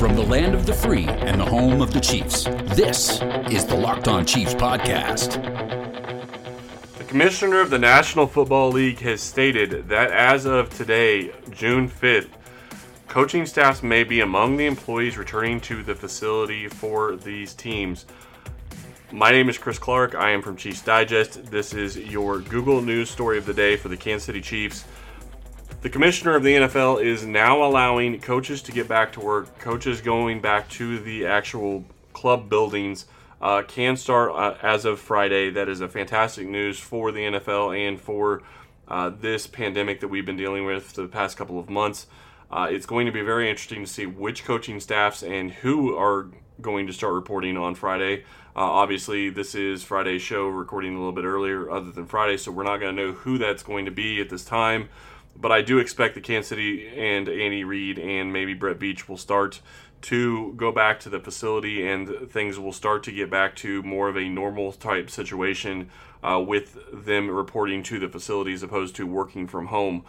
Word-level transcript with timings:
From 0.00 0.16
the 0.16 0.22
land 0.22 0.54
of 0.54 0.64
the 0.64 0.72
free 0.72 1.04
and 1.04 1.38
the 1.38 1.44
home 1.44 1.82
of 1.82 1.92
the 1.92 2.00
Chiefs, 2.00 2.44
this 2.74 3.20
is 3.50 3.66
the 3.66 3.76
Locked 3.76 4.08
On 4.08 4.24
Chiefs 4.24 4.54
podcast. 4.54 5.34
The 6.96 7.04
commissioner 7.04 7.60
of 7.60 7.68
the 7.68 7.78
National 7.78 8.26
Football 8.26 8.70
League 8.70 9.00
has 9.00 9.20
stated 9.20 9.90
that 9.90 10.10
as 10.10 10.46
of 10.46 10.74
today, 10.74 11.32
June 11.50 11.86
5th, 11.86 12.30
coaching 13.08 13.44
staffs 13.44 13.82
may 13.82 14.02
be 14.02 14.22
among 14.22 14.56
the 14.56 14.64
employees 14.64 15.18
returning 15.18 15.60
to 15.60 15.82
the 15.82 15.94
facility 15.94 16.66
for 16.66 17.16
these 17.16 17.52
teams. 17.52 18.06
My 19.12 19.30
name 19.30 19.50
is 19.50 19.58
Chris 19.58 19.78
Clark. 19.78 20.14
I 20.14 20.30
am 20.30 20.40
from 20.40 20.56
Chiefs 20.56 20.80
Digest. 20.80 21.50
This 21.50 21.74
is 21.74 21.98
your 21.98 22.38
Google 22.38 22.80
News 22.80 23.10
story 23.10 23.36
of 23.36 23.44
the 23.44 23.52
day 23.52 23.76
for 23.76 23.88
the 23.88 23.98
Kansas 23.98 24.24
City 24.24 24.40
Chiefs. 24.40 24.86
The 25.82 25.88
commissioner 25.88 26.36
of 26.36 26.42
the 26.42 26.56
NFL 26.56 27.02
is 27.02 27.24
now 27.24 27.64
allowing 27.64 28.20
coaches 28.20 28.60
to 28.62 28.72
get 28.72 28.86
back 28.86 29.12
to 29.12 29.20
work. 29.20 29.58
Coaches 29.58 30.02
going 30.02 30.42
back 30.42 30.68
to 30.70 30.98
the 30.98 31.24
actual 31.24 31.86
club 32.12 32.50
buildings 32.50 33.06
uh, 33.40 33.62
can 33.62 33.96
start 33.96 34.32
uh, 34.32 34.58
as 34.62 34.84
of 34.84 35.00
Friday. 35.00 35.48
That 35.48 35.70
is 35.70 35.80
a 35.80 35.88
fantastic 35.88 36.46
news 36.46 36.78
for 36.78 37.12
the 37.12 37.20
NFL 37.20 37.88
and 37.88 37.98
for 37.98 38.42
uh, 38.88 39.08
this 39.08 39.46
pandemic 39.46 40.00
that 40.00 40.08
we've 40.08 40.26
been 40.26 40.36
dealing 40.36 40.66
with 40.66 40.92
the 40.92 41.06
past 41.06 41.38
couple 41.38 41.58
of 41.58 41.70
months. 41.70 42.08
Uh, 42.50 42.68
it's 42.70 42.84
going 42.84 43.06
to 43.06 43.12
be 43.12 43.22
very 43.22 43.48
interesting 43.48 43.82
to 43.82 43.90
see 43.90 44.04
which 44.04 44.44
coaching 44.44 44.80
staffs 44.80 45.22
and 45.22 45.50
who 45.50 45.96
are 45.96 46.26
going 46.60 46.88
to 46.88 46.92
start 46.92 47.14
reporting 47.14 47.56
on 47.56 47.74
Friday. 47.74 48.24
Uh, 48.54 48.68
obviously, 48.68 49.30
this 49.30 49.54
is 49.54 49.82
Friday's 49.82 50.20
show, 50.20 50.46
recording 50.46 50.94
a 50.94 50.98
little 50.98 51.12
bit 51.12 51.24
earlier, 51.24 51.70
other 51.70 51.90
than 51.90 52.04
Friday, 52.04 52.36
so 52.36 52.52
we're 52.52 52.64
not 52.64 52.80
going 52.80 52.94
to 52.94 53.02
know 53.02 53.12
who 53.12 53.38
that's 53.38 53.62
going 53.62 53.86
to 53.86 53.90
be 53.90 54.20
at 54.20 54.28
this 54.28 54.44
time. 54.44 54.90
But 55.40 55.52
I 55.52 55.62
do 55.62 55.78
expect 55.78 56.14
the 56.14 56.20
Kansas 56.20 56.48
City 56.48 56.88
and 56.88 57.28
Andy 57.28 57.64
Reid 57.64 57.98
and 57.98 58.32
maybe 58.32 58.52
Brett 58.52 58.78
Veach 58.78 59.08
will 59.08 59.16
start 59.16 59.60
to 60.02 60.52
go 60.54 60.72
back 60.72 61.00
to 61.00 61.08
the 61.08 61.20
facility 61.20 61.86
and 61.86 62.30
things 62.30 62.58
will 62.58 62.72
start 62.72 63.02
to 63.04 63.12
get 63.12 63.30
back 63.30 63.56
to 63.56 63.82
more 63.82 64.08
of 64.08 64.16
a 64.16 64.28
normal 64.28 64.72
type 64.72 65.10
situation 65.10 65.90
uh, 66.22 66.42
with 66.46 66.78
them 66.92 67.30
reporting 67.30 67.82
to 67.84 67.98
the 67.98 68.08
facility 68.08 68.52
as 68.52 68.62
opposed 68.62 68.96
to 68.96 69.06
working 69.06 69.46
from 69.46 69.66
home. 69.66 70.04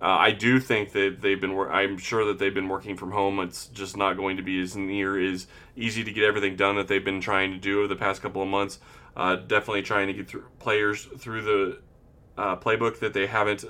Uh, 0.00 0.16
I 0.18 0.32
do 0.32 0.58
think 0.58 0.90
that 0.92 1.18
they've 1.20 1.40
been. 1.40 1.56
I'm 1.56 1.96
sure 1.96 2.24
that 2.24 2.40
they've 2.40 2.52
been 2.52 2.68
working 2.68 2.96
from 2.96 3.12
home. 3.12 3.38
It's 3.38 3.66
just 3.66 3.96
not 3.96 4.16
going 4.16 4.36
to 4.36 4.42
be 4.42 4.60
as 4.60 4.74
near 4.74 5.16
as 5.16 5.46
easy 5.76 6.02
to 6.02 6.10
get 6.10 6.24
everything 6.24 6.56
done 6.56 6.74
that 6.74 6.88
they've 6.88 7.04
been 7.04 7.20
trying 7.20 7.52
to 7.52 7.58
do 7.58 7.78
over 7.78 7.88
the 7.88 7.94
past 7.94 8.20
couple 8.20 8.42
of 8.42 8.48
months. 8.48 8.80
Uh, 9.16 9.36
definitely 9.36 9.82
trying 9.82 10.08
to 10.08 10.12
get 10.12 10.26
through 10.26 10.44
players 10.58 11.04
through 11.04 11.42
the 11.42 11.78
uh, 12.36 12.56
playbook 12.56 12.98
that 12.98 13.12
they 13.12 13.28
haven't 13.28 13.64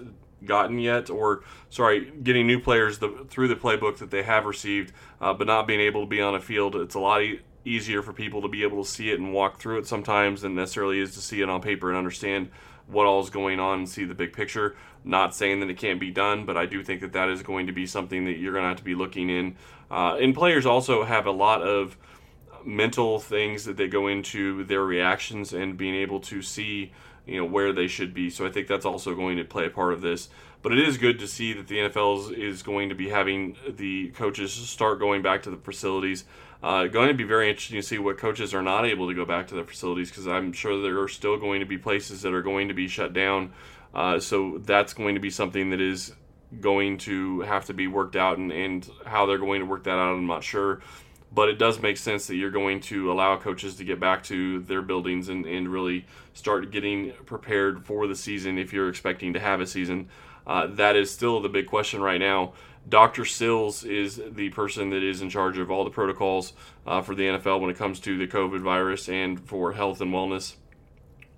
gotten 0.44 0.78
yet, 0.78 1.10
or 1.10 1.42
sorry, 1.70 2.12
getting 2.22 2.46
new 2.46 2.60
players 2.60 2.98
the, 2.98 3.26
through 3.28 3.48
the 3.48 3.56
playbook 3.56 3.98
that 3.98 4.10
they 4.10 4.22
have 4.22 4.44
received, 4.44 4.92
uh, 5.20 5.32
but 5.32 5.46
not 5.46 5.66
being 5.66 5.80
able 5.80 6.02
to 6.02 6.06
be 6.06 6.20
on 6.20 6.34
a 6.34 6.40
field. 6.40 6.76
It's 6.76 6.94
a 6.94 7.00
lot 7.00 7.22
e- 7.22 7.40
easier 7.64 8.02
for 8.02 8.12
people 8.12 8.42
to 8.42 8.48
be 8.48 8.62
able 8.62 8.82
to 8.84 8.90
see 8.90 9.10
it 9.10 9.20
and 9.20 9.32
walk 9.32 9.58
through 9.58 9.78
it 9.78 9.86
sometimes 9.86 10.42
than 10.42 10.54
necessarily 10.54 11.00
is 11.00 11.14
to 11.14 11.20
see 11.20 11.40
it 11.40 11.48
on 11.48 11.60
paper 11.60 11.88
and 11.88 11.98
understand 11.98 12.50
what 12.86 13.06
all 13.06 13.22
is 13.22 13.30
going 13.30 13.60
on 13.60 13.78
and 13.78 13.88
see 13.88 14.04
the 14.04 14.14
big 14.14 14.32
picture. 14.32 14.76
Not 15.04 15.34
saying 15.34 15.60
that 15.60 15.70
it 15.70 15.78
can't 15.78 16.00
be 16.00 16.10
done, 16.10 16.44
but 16.44 16.56
I 16.56 16.66
do 16.66 16.82
think 16.82 17.00
that 17.00 17.12
that 17.12 17.28
is 17.28 17.42
going 17.42 17.66
to 17.66 17.72
be 17.72 17.86
something 17.86 18.24
that 18.24 18.38
you're 18.38 18.52
going 18.52 18.64
to 18.64 18.68
have 18.68 18.78
to 18.78 18.84
be 18.84 18.94
looking 18.94 19.30
in. 19.30 19.56
Uh, 19.90 20.16
and 20.20 20.34
players 20.34 20.66
also 20.66 21.04
have 21.04 21.27
a 21.27 21.32
lot 21.32 21.62
of 21.62 21.96
mental 22.64 23.18
things 23.18 23.64
that 23.64 23.77
they 23.77 23.88
go 23.88 24.06
into 24.06 24.64
their 24.64 24.84
reactions 24.84 25.52
and 25.52 25.77
being 25.77 25.94
able 25.94 26.20
to 26.20 26.42
see 26.42 26.92
you 27.26 27.38
know 27.38 27.44
where 27.44 27.72
they 27.72 27.86
should 27.86 28.14
be. 28.14 28.30
So 28.30 28.46
I 28.46 28.50
think 28.50 28.66
that's 28.66 28.84
also 28.84 29.14
going 29.14 29.36
to 29.36 29.44
play 29.44 29.66
a 29.66 29.70
part 29.70 29.92
of 29.92 30.00
this. 30.00 30.28
But 30.62 30.72
it 30.72 30.78
is 30.78 30.96
good 30.96 31.18
to 31.18 31.26
see 31.26 31.52
that 31.54 31.66
the 31.66 31.78
NFL 31.78 32.36
is 32.38 32.62
going 32.62 32.88
to 32.88 32.94
be 32.94 33.08
having 33.08 33.56
the 33.68 34.10
coaches 34.10 34.52
start 34.52 35.00
going 35.00 35.22
back 35.22 35.42
to 35.42 35.50
the 35.50 35.56
facilities. 35.56 36.24
Uh, 36.62 36.86
going 36.86 37.08
to 37.08 37.14
be 37.14 37.24
very 37.24 37.48
interesting 37.48 37.80
to 37.80 37.86
see 37.86 37.98
what 37.98 38.18
coaches 38.18 38.54
are 38.54 38.62
not 38.62 38.86
able 38.86 39.08
to 39.08 39.14
go 39.14 39.24
back 39.24 39.48
to 39.48 39.56
the 39.56 39.64
facilities 39.64 40.10
because 40.10 40.28
I'm 40.28 40.52
sure 40.52 40.80
there 40.80 41.00
are 41.00 41.08
still 41.08 41.36
going 41.36 41.58
to 41.58 41.66
be 41.66 41.76
places 41.76 42.22
that 42.22 42.32
are 42.32 42.42
going 42.42 42.68
to 42.68 42.74
be 42.74 42.86
shut 42.86 43.12
down. 43.12 43.52
Uh, 43.92 44.20
so 44.20 44.58
that's 44.64 44.94
going 44.94 45.16
to 45.16 45.20
be 45.20 45.30
something 45.30 45.70
that 45.70 45.80
is 45.80 46.14
going 46.61 46.98
to 46.98 47.40
have 47.40 47.64
to 47.66 47.74
be 47.74 47.86
worked 47.86 48.14
out, 48.14 48.38
and, 48.38 48.52
and 48.52 48.88
how 49.05 49.27
they're 49.27 49.38
going 49.38 49.61
to 49.61 49.66
work 49.66 49.84
that 49.84 49.98
out, 49.98 50.16
I'm 50.16 50.27
not 50.27 50.44
sure. 50.44 50.80
But 51.34 51.48
it 51.48 51.58
does 51.58 51.80
make 51.80 51.96
sense 51.96 52.26
that 52.26 52.36
you're 52.36 52.50
going 52.50 52.80
to 52.80 53.10
allow 53.10 53.36
coaches 53.38 53.76
to 53.76 53.84
get 53.84 53.98
back 53.98 54.22
to 54.24 54.60
their 54.60 54.82
buildings 54.82 55.28
and, 55.28 55.46
and 55.46 55.68
really 55.68 56.04
start 56.34 56.70
getting 56.70 57.12
prepared 57.24 57.86
for 57.86 58.06
the 58.06 58.14
season 58.14 58.58
if 58.58 58.72
you're 58.72 58.88
expecting 58.88 59.32
to 59.32 59.40
have 59.40 59.60
a 59.60 59.66
season. 59.66 60.08
Uh, 60.46 60.66
that 60.66 60.96
is 60.96 61.10
still 61.10 61.40
the 61.40 61.48
big 61.48 61.66
question 61.66 62.02
right 62.02 62.20
now. 62.20 62.52
Dr. 62.88 63.24
Sills 63.24 63.84
is 63.84 64.20
the 64.30 64.50
person 64.50 64.90
that 64.90 65.02
is 65.02 65.22
in 65.22 65.30
charge 65.30 65.56
of 65.56 65.70
all 65.70 65.84
the 65.84 65.90
protocols 65.90 66.52
uh, 66.86 67.00
for 67.00 67.14
the 67.14 67.22
NFL 67.22 67.60
when 67.60 67.70
it 67.70 67.76
comes 67.76 68.00
to 68.00 68.18
the 68.18 68.26
COVID 68.26 68.60
virus 68.60 69.08
and 69.08 69.40
for 69.40 69.72
health 69.72 70.00
and 70.00 70.12
wellness 70.12 70.56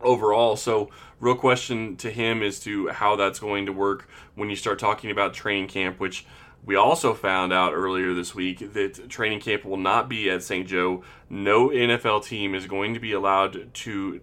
overall. 0.01 0.57
So, 0.57 0.91
real 1.21 1.35
question 1.35 1.97
to 1.97 2.11
him 2.11 2.43
is 2.43 2.61
to 2.61 2.89
how 2.89 3.17
that's 3.17 3.39
going 3.39 3.67
to 3.67 3.73
work 3.73 4.09
when 4.35 4.51
you 4.51 4.57
start 4.57 4.79
talking 4.79 5.11
about 5.11 5.35
training 5.35 5.69
camp, 5.69 6.01
which 6.01 6.27
we 6.67 6.77
also 6.77 7.15
found 7.15 7.53
out 7.53 7.73
earlier 7.75 8.15
this 8.15 8.35
week 8.35 8.73
that 8.73 9.09
training 9.09 9.41
camp 9.41 9.65
will 9.65 9.77
not 9.77 10.09
be 10.09 10.31
at 10.31 10.43
St. 10.43 10.67
Joe. 10.67 11.03
No 11.29 11.69
NFL 11.69 12.25
team 12.25 12.55
is 12.55 12.67
going 12.67 12.95
to 12.95 13.01
be 13.01 13.13
allowed 13.13 13.73
to 13.75 14.21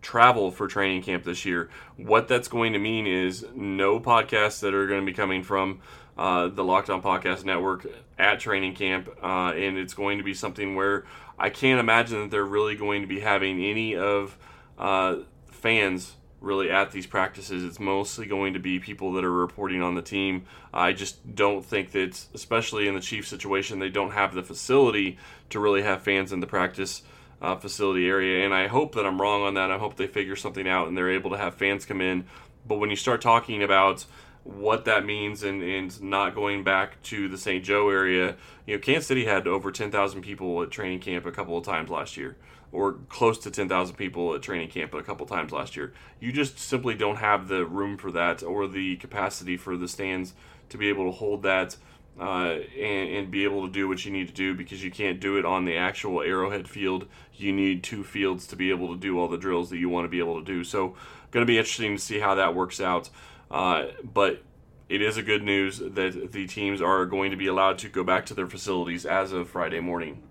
travel 0.00 0.50
for 0.50 0.66
training 0.66 1.02
camp 1.02 1.24
this 1.24 1.44
year. 1.44 1.68
What 1.96 2.28
that's 2.28 2.48
going 2.48 2.72
to 2.72 2.78
mean 2.78 3.06
is 3.06 3.44
no 3.54 4.00
podcasts 4.00 4.60
that 4.60 4.72
are 4.72 4.86
going 4.86 5.00
to 5.00 5.06
be 5.06 5.12
coming 5.12 5.42
from 5.42 5.80
uh, 6.16 6.48
the 6.48 6.64
Locked 6.64 6.90
On 6.90 7.02
Podcast 7.02 7.44
Network 7.44 7.86
at 8.18 8.40
training 8.40 8.74
camp, 8.74 9.08
uh, 9.22 9.52
and 9.54 9.78
it's 9.78 9.94
going 9.94 10.18
to 10.18 10.24
be 10.24 10.34
something 10.34 10.74
where 10.74 11.04
I 11.38 11.50
can't 11.50 11.78
imagine 11.78 12.22
that 12.22 12.30
they're 12.30 12.44
really 12.44 12.74
going 12.74 13.02
to 13.02 13.06
be 13.06 13.20
having 13.20 13.62
any 13.62 13.94
of 13.94 14.36
uh, 14.78 15.16
fans 15.50 16.16
really 16.40 16.70
at 16.70 16.92
these 16.92 17.06
practices. 17.06 17.64
It's 17.64 17.80
mostly 17.80 18.26
going 18.26 18.54
to 18.54 18.58
be 18.58 18.78
people 18.78 19.12
that 19.12 19.24
are 19.24 19.32
reporting 19.32 19.82
on 19.82 19.94
the 19.94 20.02
team. 20.02 20.44
I 20.72 20.92
just 20.92 21.34
don't 21.34 21.64
think 21.64 21.92
that, 21.92 22.26
especially 22.34 22.86
in 22.88 22.94
the 22.94 23.00
Chiefs 23.00 23.28
situation, 23.28 23.78
they 23.78 23.88
don't 23.88 24.12
have 24.12 24.34
the 24.34 24.42
facility 24.42 25.18
to 25.50 25.58
really 25.58 25.82
have 25.82 26.02
fans 26.02 26.32
in 26.32 26.40
the 26.40 26.46
practice. 26.46 27.02
Uh, 27.40 27.54
facility 27.54 28.08
area, 28.08 28.44
and 28.44 28.52
I 28.52 28.66
hope 28.66 28.96
that 28.96 29.06
I'm 29.06 29.22
wrong 29.22 29.42
on 29.42 29.54
that. 29.54 29.70
I 29.70 29.78
hope 29.78 29.94
they 29.94 30.08
figure 30.08 30.34
something 30.34 30.66
out 30.66 30.88
and 30.88 30.96
they're 30.96 31.12
able 31.12 31.30
to 31.30 31.36
have 31.36 31.54
fans 31.54 31.86
come 31.86 32.00
in. 32.00 32.24
But 32.66 32.80
when 32.80 32.90
you 32.90 32.96
start 32.96 33.20
talking 33.20 33.62
about 33.62 34.06
what 34.48 34.86
that 34.86 35.04
means 35.04 35.42
and, 35.42 35.62
and 35.62 36.02
not 36.02 36.34
going 36.34 36.64
back 36.64 37.00
to 37.02 37.28
the 37.28 37.36
St. 37.36 37.62
Joe 37.62 37.90
area. 37.90 38.36
You 38.66 38.76
know, 38.76 38.80
Kansas 38.80 39.06
City 39.06 39.26
had 39.26 39.46
over 39.46 39.70
10,000 39.70 40.22
people 40.22 40.62
at 40.62 40.70
training 40.70 41.00
camp 41.00 41.26
a 41.26 41.32
couple 41.32 41.56
of 41.58 41.64
times 41.64 41.90
last 41.90 42.16
year, 42.16 42.36
or 42.72 42.94
close 43.08 43.38
to 43.38 43.50
10,000 43.50 43.96
people 43.96 44.34
at 44.34 44.42
training 44.42 44.68
camp 44.68 44.94
a 44.94 45.02
couple 45.02 45.26
times 45.26 45.52
last 45.52 45.76
year. 45.76 45.92
You 46.20 46.32
just 46.32 46.58
simply 46.58 46.94
don't 46.94 47.16
have 47.16 47.48
the 47.48 47.64
room 47.64 47.96
for 47.96 48.10
that 48.12 48.42
or 48.42 48.68
the 48.68 48.96
capacity 48.96 49.56
for 49.56 49.76
the 49.76 49.88
stands 49.88 50.34
to 50.68 50.76
be 50.76 50.88
able 50.88 51.06
to 51.06 51.16
hold 51.16 51.42
that 51.44 51.76
uh, 52.20 52.58
and, 52.76 53.10
and 53.10 53.30
be 53.30 53.44
able 53.44 53.66
to 53.66 53.72
do 53.72 53.86
what 53.88 54.04
you 54.04 54.10
need 54.10 54.28
to 54.28 54.34
do 54.34 54.54
because 54.54 54.82
you 54.82 54.90
can't 54.90 55.20
do 55.20 55.36
it 55.38 55.44
on 55.44 55.64
the 55.64 55.76
actual 55.76 56.20
Arrowhead 56.20 56.68
field. 56.68 57.06
You 57.34 57.52
need 57.52 57.82
two 57.82 58.02
fields 58.02 58.46
to 58.48 58.56
be 58.56 58.70
able 58.70 58.92
to 58.92 58.98
do 58.98 59.18
all 59.18 59.28
the 59.28 59.38
drills 59.38 59.70
that 59.70 59.78
you 59.78 59.88
want 59.88 60.04
to 60.04 60.08
be 60.08 60.18
able 60.18 60.38
to 60.38 60.44
do. 60.44 60.64
So, 60.64 60.96
going 61.30 61.46
to 61.46 61.50
be 61.50 61.58
interesting 61.58 61.96
to 61.96 62.02
see 62.02 62.18
how 62.18 62.34
that 62.34 62.54
works 62.54 62.80
out. 62.80 63.10
Uh, 63.50 63.86
but 64.02 64.42
it 64.88 65.02
is 65.02 65.16
a 65.16 65.22
good 65.22 65.42
news 65.42 65.78
that 65.78 66.32
the 66.32 66.46
teams 66.46 66.80
are 66.80 67.06
going 67.06 67.30
to 67.30 67.36
be 67.36 67.46
allowed 67.46 67.78
to 67.78 67.88
go 67.88 68.02
back 68.02 68.26
to 68.26 68.34
their 68.34 68.46
facilities 68.46 69.06
as 69.06 69.32
of 69.32 69.48
Friday 69.48 69.80
morning. 69.80 70.22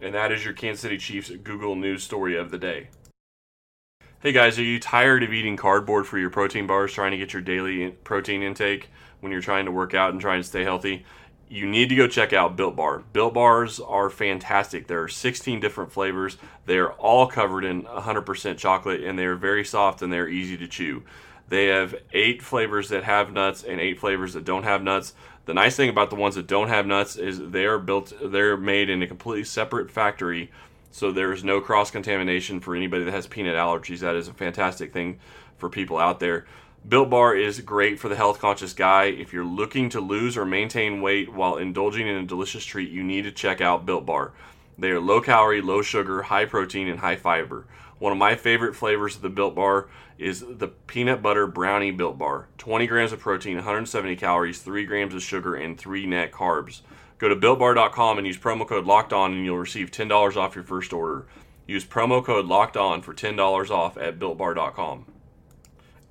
And 0.00 0.14
that 0.14 0.30
is 0.30 0.44
your 0.44 0.52
Kansas 0.52 0.82
City 0.82 0.98
Chiefs 0.98 1.30
Google 1.42 1.74
News 1.74 2.02
story 2.02 2.36
of 2.36 2.50
the 2.50 2.58
day. 2.58 2.88
Hey 4.20 4.32
guys, 4.32 4.58
are 4.58 4.64
you 4.64 4.78
tired 4.78 5.22
of 5.22 5.32
eating 5.32 5.56
cardboard 5.56 6.06
for 6.06 6.18
your 6.18 6.30
protein 6.30 6.66
bars, 6.66 6.92
trying 6.92 7.12
to 7.12 7.16
get 7.16 7.32
your 7.32 7.42
daily 7.42 7.90
protein 7.90 8.42
intake 8.42 8.90
when 9.20 9.32
you're 9.32 9.40
trying 9.40 9.64
to 9.64 9.72
work 9.72 9.94
out 9.94 10.12
and 10.12 10.20
trying 10.20 10.40
to 10.40 10.48
stay 10.48 10.64
healthy? 10.64 11.04
You 11.48 11.66
need 11.66 11.88
to 11.90 11.94
go 11.94 12.08
check 12.08 12.32
out 12.32 12.56
Built 12.56 12.76
Bar. 12.76 13.04
Built 13.12 13.34
Bars 13.34 13.78
are 13.78 14.10
fantastic. 14.10 14.86
There 14.86 15.02
are 15.02 15.08
16 15.08 15.60
different 15.60 15.92
flavors. 15.92 16.38
They 16.66 16.76
are 16.78 16.92
all 16.92 17.26
covered 17.26 17.64
in 17.64 17.84
100% 17.84 18.58
chocolate 18.58 19.02
and 19.02 19.18
they 19.18 19.24
are 19.24 19.36
very 19.36 19.64
soft 19.64 20.02
and 20.02 20.12
they're 20.12 20.28
easy 20.28 20.56
to 20.56 20.66
chew. 20.66 21.04
They 21.48 21.66
have 21.66 21.94
eight 22.12 22.42
flavors 22.42 22.88
that 22.88 23.04
have 23.04 23.32
nuts 23.32 23.62
and 23.62 23.80
eight 23.80 24.00
flavors 24.00 24.34
that 24.34 24.44
don't 24.44 24.64
have 24.64 24.82
nuts. 24.82 25.14
The 25.44 25.54
nice 25.54 25.76
thing 25.76 25.88
about 25.88 26.10
the 26.10 26.16
ones 26.16 26.34
that 26.34 26.48
don't 26.48 26.68
have 26.68 26.86
nuts 26.86 27.16
is 27.16 27.50
they 27.50 27.66
are 27.66 27.78
built, 27.78 28.12
they're 28.20 28.56
made 28.56 28.90
in 28.90 29.02
a 29.02 29.06
completely 29.06 29.44
separate 29.44 29.90
factory, 29.90 30.50
so 30.90 31.12
there 31.12 31.32
is 31.32 31.44
no 31.44 31.60
cross 31.60 31.90
contamination 31.90 32.58
for 32.58 32.74
anybody 32.74 33.04
that 33.04 33.12
has 33.12 33.28
peanut 33.28 33.54
allergies. 33.54 34.00
That 34.00 34.16
is 34.16 34.26
a 34.26 34.32
fantastic 34.32 34.92
thing 34.92 35.20
for 35.56 35.70
people 35.70 35.98
out 35.98 36.18
there. 36.18 36.46
Built 36.88 37.10
Bar 37.10 37.36
is 37.36 37.60
great 37.60 37.98
for 37.98 38.08
the 38.08 38.16
health 38.16 38.38
conscious 38.40 38.72
guy. 38.72 39.04
If 39.04 39.32
you're 39.32 39.44
looking 39.44 39.88
to 39.90 40.00
lose 40.00 40.36
or 40.36 40.44
maintain 40.44 41.00
weight 41.00 41.32
while 41.32 41.56
indulging 41.56 42.06
in 42.06 42.16
a 42.16 42.24
delicious 42.24 42.64
treat, 42.64 42.90
you 42.90 43.02
need 43.02 43.22
to 43.22 43.32
check 43.32 43.60
out 43.60 43.86
Built 43.86 44.06
Bar. 44.06 44.32
They 44.78 44.90
are 44.90 45.00
low 45.00 45.20
calorie, 45.20 45.60
low 45.60 45.82
sugar, 45.82 46.22
high 46.22 46.44
protein, 46.44 46.86
and 46.88 47.00
high 47.00 47.16
fiber. 47.16 47.66
One 47.98 48.12
of 48.12 48.18
my 48.18 48.34
favorite 48.34 48.76
flavors 48.76 49.16
of 49.16 49.22
the 49.22 49.30
Built 49.30 49.54
Bar 49.54 49.88
is 50.18 50.40
the 50.40 50.68
peanut 50.68 51.22
butter 51.22 51.46
brownie 51.46 51.90
Built 51.90 52.18
Bar. 52.18 52.48
20 52.58 52.86
grams 52.86 53.12
of 53.12 53.20
protein, 53.20 53.54
170 53.56 54.16
calories, 54.16 54.60
3 54.60 54.84
grams 54.84 55.14
of 55.14 55.22
sugar, 55.22 55.54
and 55.54 55.78
3 55.78 56.06
net 56.06 56.30
carbs. 56.30 56.82
Go 57.18 57.28
to 57.28 57.36
builtbar.com 57.36 58.18
and 58.18 58.26
use 58.26 58.36
promo 58.36 58.68
code 58.68 58.84
locked 58.84 59.14
on, 59.14 59.32
and 59.32 59.44
you'll 59.44 59.56
receive 59.56 59.90
$10 59.90 60.36
off 60.36 60.54
your 60.54 60.64
first 60.64 60.92
order. 60.92 61.26
Use 61.66 61.86
promo 61.86 62.22
code 62.22 62.44
locked 62.44 62.76
on 62.76 63.00
for 63.00 63.14
$10 63.14 63.70
off 63.70 63.96
at 63.96 64.18
builtbar.com. 64.18 65.06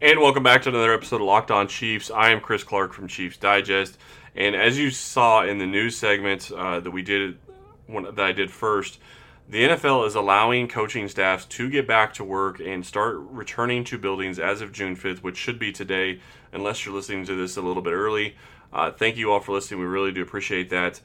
And 0.01 0.19
welcome 0.19 0.43
back 0.43 0.63
to 0.63 0.69
another 0.69 0.93
episode 0.93 1.17
of 1.17 1.27
Locked 1.27 1.51
On 1.51 1.67
Chiefs. 1.67 2.09
I 2.09 2.31
am 2.31 2.41
Chris 2.41 2.63
Clark 2.63 2.93
from 2.93 3.07
Chiefs 3.07 3.37
Digest. 3.37 3.97
And 4.35 4.55
as 4.55 4.77
you 4.77 4.89
saw 4.89 5.43
in 5.43 5.59
the 5.59 5.65
news 5.67 5.97
segment 5.97 6.51
uh, 6.51 6.79
that 6.79 6.91
we 6.91 7.03
did, 7.03 7.37
that 7.87 8.19
I 8.19 8.31
did 8.31 8.51
first, 8.51 8.99
the 9.47 9.63
NFL 9.63 10.07
is 10.07 10.15
allowing 10.15 10.67
coaching 10.67 11.07
staffs 11.07 11.45
to 11.45 11.69
get 11.69 11.87
back 11.87 12.13
to 12.15 12.23
work 12.23 12.59
and 12.59 12.85
start 12.85 13.17
returning 13.17 13.83
to 13.85 13.97
buildings 13.97 14.39
as 14.39 14.61
of 14.61 14.71
June 14.71 14.95
5th, 14.95 15.19
which 15.19 15.37
should 15.37 15.59
be 15.59 15.71
today, 15.71 16.19
unless 16.51 16.85
you're 16.85 16.95
listening 16.95 17.25
to 17.25 17.35
this 17.35 17.55
a 17.55 17.61
little 17.61 17.83
bit 17.83 17.93
early. 17.93 18.35
Uh, 18.73 18.91
thank 18.91 19.17
you 19.17 19.31
all 19.31 19.39
for 19.39 19.51
listening. 19.51 19.79
We 19.79 19.85
really 19.85 20.11
do 20.11 20.23
appreciate 20.23 20.69
that. 20.71 20.99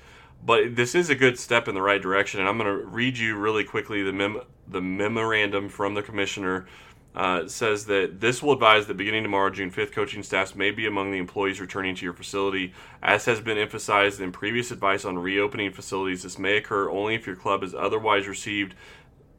But 0.44 0.74
this 0.74 0.94
is 0.94 1.10
a 1.10 1.14
good 1.14 1.38
step 1.38 1.68
in 1.68 1.74
the 1.74 1.82
right 1.82 2.00
direction, 2.00 2.40
and 2.40 2.48
I'm 2.48 2.56
going 2.56 2.78
to 2.78 2.86
read 2.86 3.18
you 3.18 3.36
really 3.36 3.64
quickly 3.64 4.02
the 4.02 4.12
mem- 4.12 4.42
the 4.66 4.80
memorandum 4.80 5.68
from 5.68 5.94
the 5.94 6.02
commissioner. 6.02 6.66
Uh, 7.12 7.48
says 7.48 7.86
that 7.86 8.20
this 8.20 8.40
will 8.40 8.52
advise 8.52 8.86
that 8.86 8.96
beginning 8.96 9.24
tomorrow, 9.24 9.50
June 9.50 9.70
5th, 9.70 9.90
coaching 9.90 10.22
staffs 10.22 10.54
may 10.54 10.70
be 10.70 10.86
among 10.86 11.10
the 11.10 11.18
employees 11.18 11.60
returning 11.60 11.96
to 11.96 12.04
your 12.04 12.14
facility. 12.14 12.72
As 13.02 13.24
has 13.24 13.40
been 13.40 13.58
emphasized 13.58 14.20
in 14.20 14.30
previous 14.30 14.70
advice 14.70 15.04
on 15.04 15.18
reopening 15.18 15.72
facilities, 15.72 16.22
this 16.22 16.38
may 16.38 16.58
occur 16.58 16.88
only 16.88 17.16
if 17.16 17.26
your 17.26 17.34
club 17.34 17.62
has 17.62 17.74
otherwise 17.74 18.28
received 18.28 18.76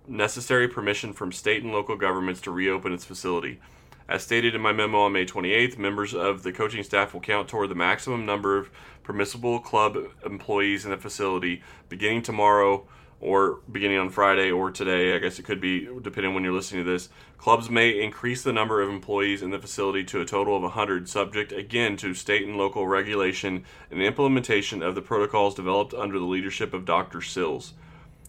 necessary 0.05 0.67
permission 0.67 1.13
from 1.13 1.31
state 1.31 1.63
and 1.63 1.71
local 1.71 1.95
governments 1.95 2.41
to 2.41 2.51
reopen 2.51 2.91
its 2.91 3.05
facility. 3.05 3.61
As 4.09 4.23
stated 4.23 4.53
in 4.53 4.59
my 4.59 4.73
memo 4.73 4.99
on 4.99 5.13
May 5.13 5.25
28th, 5.25 5.77
members 5.77 6.13
of 6.13 6.43
the 6.43 6.51
coaching 6.51 6.83
staff 6.83 7.13
will 7.13 7.21
count 7.21 7.47
toward 7.47 7.69
the 7.69 7.75
maximum 7.75 8.25
number 8.25 8.57
of 8.57 8.69
permissible 9.03 9.59
club 9.59 9.97
employees 10.25 10.83
in 10.83 10.91
the 10.91 10.97
facility 10.97 11.63
beginning 11.87 12.21
tomorrow 12.21 12.85
or 13.21 13.59
beginning 13.71 13.99
on 13.99 14.09
Friday 14.09 14.51
or 14.51 14.71
today. 14.71 15.15
I 15.15 15.19
guess 15.19 15.37
it 15.37 15.43
could 15.43 15.61
be 15.61 15.87
depending 16.01 16.33
when 16.33 16.43
you're 16.43 16.53
listening 16.53 16.83
to 16.83 16.91
this. 16.91 17.09
Clubs 17.37 17.69
may 17.69 18.01
increase 18.03 18.43
the 18.43 18.51
number 18.51 18.81
of 18.81 18.89
employees 18.89 19.41
in 19.41 19.51
the 19.51 19.59
facility 19.59 20.03
to 20.05 20.21
a 20.21 20.25
total 20.25 20.55
of 20.55 20.63
100, 20.63 21.07
subject 21.07 21.51
again 21.51 21.95
to 21.97 22.13
state 22.13 22.45
and 22.45 22.57
local 22.57 22.87
regulation 22.87 23.63
and 23.89 24.01
implementation 24.01 24.81
of 24.81 24.95
the 24.95 25.01
protocols 25.01 25.55
developed 25.55 25.93
under 25.93 26.19
the 26.19 26.25
leadership 26.25 26.73
of 26.73 26.85
Dr. 26.85 27.21
Sills. 27.21 27.73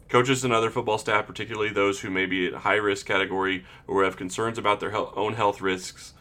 Coaches 0.09 0.45
and 0.45 0.53
other 0.53 0.71
football 0.71 0.99
staff, 0.99 1.27
particularly 1.27 1.71
those 1.71 2.01
who 2.01 2.11
may 2.11 2.27
be 2.27 2.47
at 2.47 2.55
high 2.55 2.75
risk 2.75 3.07
category 3.07 3.65
or 3.87 4.05
have 4.05 4.17
concerns 4.17 4.59
about 4.59 4.79
their 4.79 4.95
own 4.95 5.33
health 5.35 5.63
risks, 5.63 6.13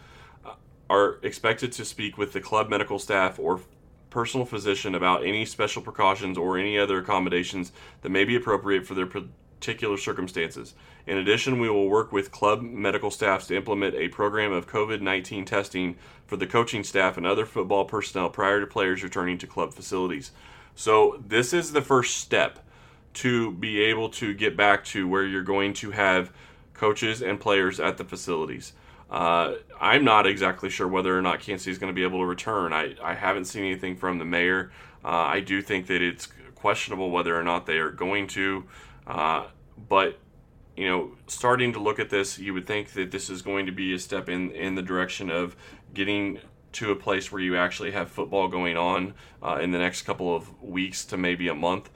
uh, 0.45 0.53
are 0.89 1.19
expected 1.23 1.73
to 1.73 1.83
speak 1.83 2.17
with 2.17 2.31
the 2.31 2.39
club 2.39 2.69
medical 2.69 2.99
staff 2.99 3.37
or 3.37 3.59
personal 4.11 4.45
physician 4.45 4.93
about 4.93 5.25
any 5.25 5.45
special 5.45 5.81
precautions 5.81 6.37
or 6.37 6.57
any 6.57 6.77
other 6.77 6.99
accommodations 6.99 7.71
that 8.01 8.09
may 8.09 8.23
be 8.23 8.35
appropriate 8.35 8.85
for 8.85 8.93
their 8.93 9.07
particular 9.07 9.97
circumstances. 9.97 10.75
In 11.07 11.17
addition, 11.17 11.59
we 11.59 11.69
will 11.69 11.89
work 11.89 12.11
with 12.11 12.31
club 12.31 12.61
medical 12.61 13.09
staffs 13.09 13.47
to 13.47 13.55
implement 13.55 13.95
a 13.95 14.09
program 14.09 14.51
of 14.51 14.67
COVID 14.67 15.01
19 15.01 15.45
testing 15.45 15.95
for 16.27 16.37
the 16.37 16.45
coaching 16.45 16.83
staff 16.83 17.17
and 17.17 17.25
other 17.25 17.45
football 17.45 17.85
personnel 17.85 18.29
prior 18.29 18.59
to 18.59 18.67
players 18.67 19.01
returning 19.01 19.39
to 19.39 19.47
club 19.47 19.73
facilities. 19.73 20.31
So, 20.75 21.21
this 21.25 21.53
is 21.53 21.71
the 21.71 21.81
first 21.81 22.17
step 22.17 22.59
to 23.13 23.51
be 23.51 23.81
able 23.81 24.09
to 24.09 24.33
get 24.33 24.55
back 24.55 24.85
to 24.85 25.07
where 25.07 25.25
you're 25.25 25.43
going 25.43 25.73
to 25.73 25.91
have 25.91 26.31
coaches 26.73 27.21
and 27.21 27.39
players 27.39 27.79
at 27.79 27.97
the 27.97 28.05
facilities. 28.05 28.73
Uh, 29.11 29.55
I'm 29.79 30.05
not 30.05 30.25
exactly 30.25 30.69
sure 30.69 30.87
whether 30.87 31.17
or 31.17 31.21
not 31.21 31.41
Kansas 31.41 31.65
City 31.65 31.73
is 31.73 31.77
going 31.77 31.91
to 31.91 31.95
be 31.95 32.03
able 32.03 32.19
to 32.19 32.25
return. 32.25 32.71
I, 32.71 32.95
I 33.03 33.13
haven't 33.13 33.45
seen 33.45 33.65
anything 33.65 33.97
from 33.97 34.19
the 34.19 34.25
mayor. 34.25 34.71
Uh, 35.03 35.09
I 35.09 35.41
do 35.41 35.61
think 35.61 35.87
that 35.87 36.01
it's 36.01 36.29
questionable 36.55 37.11
whether 37.11 37.37
or 37.37 37.43
not 37.43 37.65
they 37.65 37.77
are 37.77 37.91
going 37.91 38.27
to. 38.27 38.63
Uh, 39.05 39.47
but, 39.89 40.17
you 40.77 40.87
know, 40.87 41.11
starting 41.27 41.73
to 41.73 41.79
look 41.79 41.99
at 41.99 42.09
this, 42.09 42.39
you 42.39 42.53
would 42.53 42.65
think 42.65 42.93
that 42.93 43.11
this 43.11 43.29
is 43.29 43.41
going 43.41 43.65
to 43.65 43.71
be 43.73 43.93
a 43.93 43.99
step 43.99 44.29
in, 44.29 44.51
in 44.51 44.75
the 44.75 44.81
direction 44.81 45.29
of 45.29 45.57
getting 45.93 46.39
to 46.73 46.91
a 46.91 46.95
place 46.95 47.33
where 47.33 47.41
you 47.41 47.57
actually 47.57 47.91
have 47.91 48.09
football 48.09 48.47
going 48.47 48.77
on 48.77 49.13
uh, 49.43 49.59
in 49.61 49.71
the 49.71 49.77
next 49.77 50.03
couple 50.03 50.33
of 50.33 50.63
weeks 50.63 51.03
to 51.03 51.17
maybe 51.17 51.49
a 51.49 51.55
month 51.55 51.89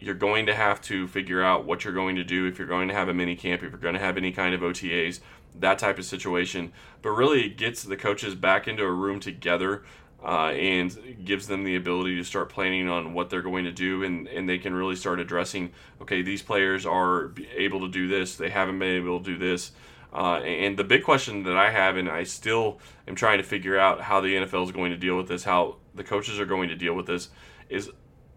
you're 0.00 0.14
going 0.14 0.46
to 0.46 0.54
have 0.54 0.80
to 0.80 1.06
figure 1.06 1.42
out 1.42 1.66
what 1.66 1.84
you're 1.84 1.92
going 1.92 2.16
to 2.16 2.24
do 2.24 2.46
if 2.46 2.58
you're 2.58 2.66
going 2.66 2.88
to 2.88 2.94
have 2.94 3.08
a 3.08 3.14
mini 3.14 3.36
camp, 3.36 3.62
if 3.62 3.70
you're 3.70 3.78
going 3.78 3.94
to 3.94 4.00
have 4.00 4.16
any 4.16 4.32
kind 4.32 4.54
of 4.54 4.62
OTAs, 4.62 5.20
that 5.58 5.78
type 5.78 5.98
of 5.98 6.04
situation. 6.04 6.72
But 7.02 7.10
really, 7.10 7.46
it 7.46 7.56
gets 7.56 7.82
the 7.82 7.96
coaches 7.96 8.34
back 8.34 8.68
into 8.68 8.84
a 8.84 8.90
room 8.90 9.20
together 9.20 9.82
uh, 10.22 10.50
and 10.50 11.16
gives 11.24 11.46
them 11.46 11.64
the 11.64 11.76
ability 11.76 12.16
to 12.16 12.24
start 12.24 12.50
planning 12.50 12.88
on 12.88 13.14
what 13.14 13.30
they're 13.30 13.42
going 13.42 13.64
to 13.64 13.72
do, 13.72 14.04
and, 14.04 14.28
and 14.28 14.48
they 14.48 14.58
can 14.58 14.74
really 14.74 14.96
start 14.96 15.18
addressing 15.18 15.72
okay, 16.02 16.22
these 16.22 16.42
players 16.42 16.84
are 16.86 17.32
able 17.54 17.80
to 17.80 17.88
do 17.88 18.08
this, 18.08 18.36
they 18.36 18.50
haven't 18.50 18.78
been 18.78 18.96
able 18.96 19.18
to 19.18 19.24
do 19.24 19.38
this. 19.38 19.72
Uh, 20.12 20.38
and 20.38 20.76
the 20.76 20.84
big 20.84 21.04
question 21.04 21.44
that 21.44 21.56
I 21.56 21.70
have, 21.70 21.96
and 21.96 22.08
I 22.08 22.24
still 22.24 22.80
am 23.06 23.14
trying 23.14 23.38
to 23.38 23.44
figure 23.44 23.78
out 23.78 24.00
how 24.00 24.20
the 24.20 24.34
NFL 24.34 24.64
is 24.64 24.72
going 24.72 24.90
to 24.90 24.96
deal 24.96 25.16
with 25.16 25.28
this, 25.28 25.44
how 25.44 25.76
the 25.94 26.02
coaches 26.02 26.40
are 26.40 26.46
going 26.46 26.68
to 26.68 26.74
deal 26.74 26.94
with 26.94 27.06
this, 27.06 27.28
is 27.68 27.90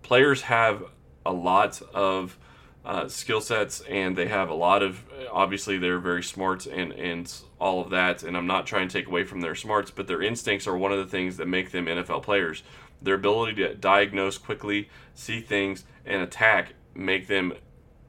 players 0.03 0.43
have 0.43 0.83
a 1.25 1.33
lot 1.33 1.81
of 1.93 2.37
uh, 2.85 3.07
skill 3.07 3.39
sets 3.39 3.81
and 3.81 4.15
they 4.15 4.27
have 4.27 4.49
a 4.49 4.53
lot 4.53 4.83
of 4.83 5.03
obviously 5.31 5.77
they're 5.77 5.99
very 5.99 6.23
smart 6.23 6.65
and 6.65 6.91
and 6.93 7.33
all 7.59 7.79
of 7.79 7.89
that 7.89 8.23
and 8.23 8.35
i'm 8.35 8.47
not 8.47 8.67
trying 8.67 8.87
to 8.87 8.93
take 8.93 9.07
away 9.07 9.23
from 9.23 9.39
their 9.39 9.55
smarts 9.55 9.89
but 9.89 10.05
their 10.07 10.21
instincts 10.21 10.67
are 10.67 10.77
one 10.77 10.91
of 10.91 10.97
the 10.97 11.05
things 11.05 11.37
that 11.37 11.47
make 11.47 11.71
them 11.71 11.85
nfl 11.85 12.21
players. 12.21 12.63
Their 13.01 13.15
ability 13.15 13.55
to 13.55 13.75
diagnose 13.75 14.37
quickly 14.37 14.89
see 15.13 15.41
things 15.41 15.85
and 16.05 16.21
attack 16.21 16.73
make 16.93 17.27
them 17.27 17.53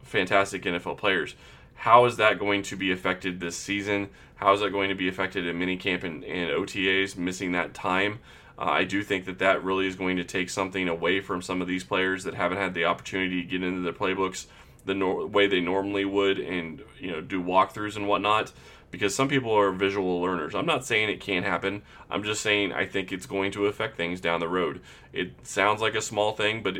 fantastic 0.02 0.62
nfl 0.62 0.96
players. 0.96 1.34
How 1.74 2.04
is 2.06 2.16
that 2.16 2.38
going 2.38 2.62
to 2.64 2.76
be 2.76 2.90
affected 2.90 3.40
this 3.40 3.56
season? 3.56 4.08
How 4.36 4.52
is 4.52 4.60
that 4.60 4.70
going 4.70 4.88
to 4.88 4.94
be 4.94 5.08
affected 5.08 5.46
in 5.46 5.58
minicamp 5.58 6.02
and, 6.02 6.24
and 6.24 6.50
otas 6.50 7.16
missing 7.16 7.52
that 7.52 7.74
time? 7.74 8.20
Uh, 8.56 8.66
I 8.66 8.84
do 8.84 9.02
think 9.02 9.24
that 9.24 9.40
that 9.40 9.64
really 9.64 9.86
is 9.86 9.96
going 9.96 10.16
to 10.16 10.24
take 10.24 10.48
something 10.48 10.88
away 10.88 11.20
from 11.20 11.42
some 11.42 11.60
of 11.60 11.66
these 11.66 11.82
players 11.82 12.24
that 12.24 12.34
haven't 12.34 12.58
had 12.58 12.74
the 12.74 12.84
opportunity 12.84 13.42
to 13.42 13.48
get 13.48 13.62
into 13.62 13.80
their 13.80 13.92
playbooks 13.92 14.46
the 14.84 14.94
nor- 14.94 15.26
way 15.26 15.46
they 15.46 15.60
normally 15.60 16.04
would 16.04 16.38
and 16.38 16.82
you 16.98 17.10
know 17.10 17.20
do 17.20 17.42
walkthroughs 17.42 17.96
and 17.96 18.06
whatnot 18.06 18.52
because 18.90 19.14
some 19.14 19.28
people 19.28 19.52
are 19.52 19.72
visual 19.72 20.20
learners. 20.22 20.54
I'm 20.54 20.66
not 20.66 20.86
saying 20.86 21.08
it 21.08 21.20
can't 21.20 21.44
happen. 21.44 21.82
I'm 22.08 22.22
just 22.22 22.40
saying 22.42 22.72
I 22.72 22.86
think 22.86 23.10
it's 23.10 23.26
going 23.26 23.50
to 23.52 23.66
affect 23.66 23.96
things 23.96 24.20
down 24.20 24.38
the 24.38 24.48
road. 24.48 24.80
It 25.12 25.32
sounds 25.42 25.80
like 25.80 25.96
a 25.96 26.00
small 26.00 26.32
thing, 26.32 26.62
but 26.62 26.76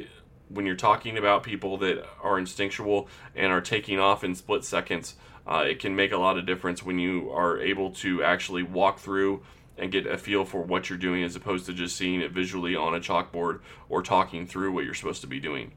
when 0.49 0.65
you're 0.65 0.77
talking 0.77 1.19
about 1.19 1.43
people 1.43 1.77
that 1.79 2.07
are 2.23 2.39
instinctual 2.39 3.09
and 3.35 3.51
are 3.51 3.61
taking 3.61 3.99
off 3.99 4.23
in 4.23 4.37
split 4.37 4.65
seconds, 4.65 5.17
uh, 5.47 5.65
it 5.67 5.81
can 5.81 5.97
make 5.97 6.13
a 6.13 6.17
lot 6.17 6.39
of 6.39 6.47
difference 6.47 6.85
when 6.85 7.01
you 7.01 7.31
are 7.31 7.59
able 7.59 7.91
to 7.91 8.23
actually 8.23 8.63
walk 8.63 9.01
through 9.01 9.43
and 9.77 9.91
get 9.91 10.07
a 10.07 10.17
feel 10.17 10.45
for 10.45 10.63
what 10.63 10.89
you're 10.89 10.99
doing 10.99 11.25
as 11.25 11.35
opposed 11.35 11.67
to 11.67 11.73
just 11.73 11.97
seeing 11.97 12.21
it 12.21 12.31
visually 12.31 12.77
on 12.77 12.95
a 12.95 13.01
chalkboard 13.01 13.61
or 13.89 14.03
talking 14.03 14.47
through 14.47 14.71
what 14.73 14.85
you're 14.85 14.95
supposed 14.95 15.21
to 15.21 15.27
be 15.27 15.41
doing. 15.41 15.73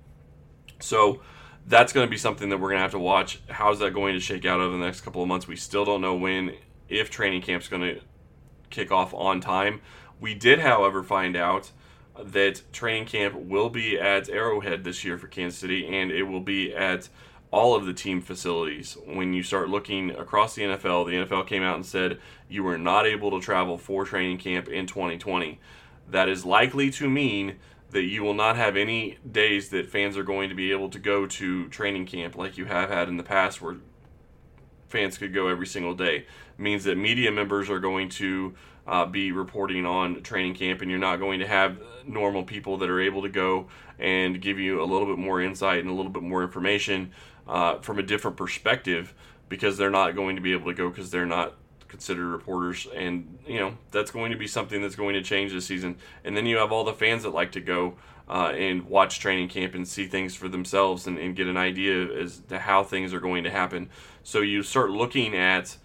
So 0.79 1.21
that's 1.67 1.91
going 1.91 2.07
to 2.07 2.09
be 2.09 2.17
something 2.17 2.49
that 2.49 2.57
we're 2.57 2.69
going 2.69 2.77
to 2.77 2.83
have 2.83 2.91
to 2.91 2.99
watch. 2.99 3.41
How's 3.49 3.79
that 3.79 3.93
going 3.93 4.13
to 4.13 4.19
shake 4.19 4.45
out 4.45 4.61
over 4.61 4.77
the 4.77 4.83
next 4.83 5.01
couple 5.01 5.21
of 5.21 5.27
months? 5.27 5.47
We 5.47 5.57
still 5.57 5.83
don't 5.83 6.01
know 6.01 6.15
when, 6.15 6.55
if 6.87 7.09
training 7.09 7.41
camp's 7.41 7.67
going 7.67 7.81
to 7.81 8.01
kick 8.69 8.91
off 8.91 9.13
on 9.13 9.41
time. 9.41 9.81
We 10.19 10.33
did, 10.33 10.59
however, 10.59 11.03
find 11.03 11.35
out 11.35 11.71
that 12.23 12.61
training 12.71 13.05
camp 13.05 13.35
will 13.35 13.69
be 13.69 13.99
at 13.99 14.29
Arrowhead 14.29 14.83
this 14.83 15.03
year 15.03 15.17
for 15.17 15.27
Kansas 15.27 15.59
City, 15.59 15.85
and 15.85 16.09
it 16.09 16.23
will 16.23 16.39
be 16.39 16.73
at 16.73 17.09
all 17.51 17.75
of 17.75 17.85
the 17.85 17.93
team 17.93 18.21
facilities. 18.21 18.97
When 19.05 19.33
you 19.33 19.43
start 19.43 19.69
looking 19.69 20.11
across 20.11 20.55
the 20.55 20.63
NFL, 20.63 21.05
the 21.05 21.25
NFL 21.25 21.47
came 21.47 21.63
out 21.63 21.75
and 21.75 21.85
said 21.85 22.19
you 22.49 22.63
were 22.63 22.77
not 22.77 23.05
able 23.05 23.31
to 23.31 23.45
travel 23.45 23.77
for 23.77 24.05
training 24.05 24.37
camp 24.37 24.67
in 24.67 24.85
2020. 24.85 25.59
That 26.09 26.29
is 26.29 26.45
likely 26.45 26.89
to 26.91 27.09
mean 27.09 27.57
that 27.91 28.03
you 28.03 28.23
will 28.23 28.33
not 28.33 28.55
have 28.55 28.75
any 28.75 29.17
days 29.29 29.69
that 29.69 29.89
fans 29.89 30.17
are 30.17 30.23
going 30.23 30.49
to 30.49 30.55
be 30.55 30.71
able 30.71 30.89
to 30.89 30.99
go 30.99 31.25
to 31.25 31.67
training 31.69 32.05
camp 32.05 32.35
like 32.35 32.57
you 32.57 32.65
have 32.65 32.89
had 32.89 33.07
in 33.07 33.17
the 33.17 33.23
past 33.23 33.61
where 33.61 33.77
fans 34.89 35.17
could 35.17 35.33
go 35.33 35.47
every 35.47 35.67
single 35.67 35.93
day. 35.93 36.17
It 36.17 36.59
means 36.59 36.83
that 36.85 36.97
media 36.97 37.31
members 37.31 37.69
are 37.69 37.79
going 37.79 38.09
to 38.09 38.55
uh, 38.85 39.05
be 39.05 39.31
reporting 39.31 39.85
on 39.85 40.21
training 40.23 40.55
camp, 40.55 40.81
and 40.81 40.89
you're 40.89 40.99
not 40.99 41.17
going 41.17 41.39
to 41.39 41.47
have 41.47 41.77
normal 42.05 42.43
people 42.43 42.77
that 42.77 42.89
are 42.89 43.01
able 43.01 43.21
to 43.21 43.29
go 43.29 43.67
and 43.99 44.41
give 44.41 44.59
you 44.59 44.81
a 44.81 44.85
little 44.85 45.05
bit 45.05 45.17
more 45.17 45.41
insight 45.41 45.79
and 45.79 45.89
a 45.89 45.93
little 45.93 46.11
bit 46.11 46.23
more 46.23 46.41
information 46.43 47.11
uh, 47.47 47.79
from 47.79 47.99
a 47.99 48.03
different 48.03 48.37
perspective 48.37 49.13
because 49.49 49.77
they're 49.77 49.89
not 49.89 50.15
going 50.15 50.35
to 50.35 50.41
be 50.41 50.53
able 50.53 50.67
to 50.67 50.73
go 50.73 50.89
because 50.89 51.09
they're 51.09 51.25
not 51.25 51.55
considered 51.87 52.27
reporters 52.27 52.87
and 52.95 53.39
you 53.47 53.59
know 53.59 53.77
that's 53.91 54.11
going 54.11 54.31
to 54.31 54.37
be 54.37 54.47
something 54.47 54.81
that's 54.81 54.95
going 54.95 55.13
to 55.13 55.21
change 55.21 55.53
this 55.53 55.65
season. 55.65 55.97
And 56.23 56.35
then 56.35 56.45
you 56.45 56.57
have 56.57 56.71
all 56.71 56.83
the 56.83 56.93
fans 56.93 57.23
that 57.23 57.29
like 57.29 57.51
to 57.53 57.61
go 57.61 57.95
uh, 58.29 58.51
and 58.55 58.83
watch 58.87 59.19
training 59.19 59.47
camp 59.47 59.73
and 59.73 59.87
see 59.87 60.05
things 60.05 60.35
for 60.35 60.49
themselves 60.49 61.07
and, 61.07 61.17
and, 61.17 61.33
get 61.33 61.47
an 61.47 61.55
idea 61.55 62.13
as 62.21 62.39
to 62.49 62.59
how 62.59 62.83
things 62.83 63.13
are 63.13 63.21
going 63.21 63.45
to 63.45 63.49
happen. 63.49 63.89
So 64.21 64.41
you 64.41 64.63
start 64.63 64.91
looking 64.91 65.33
at 65.33 65.77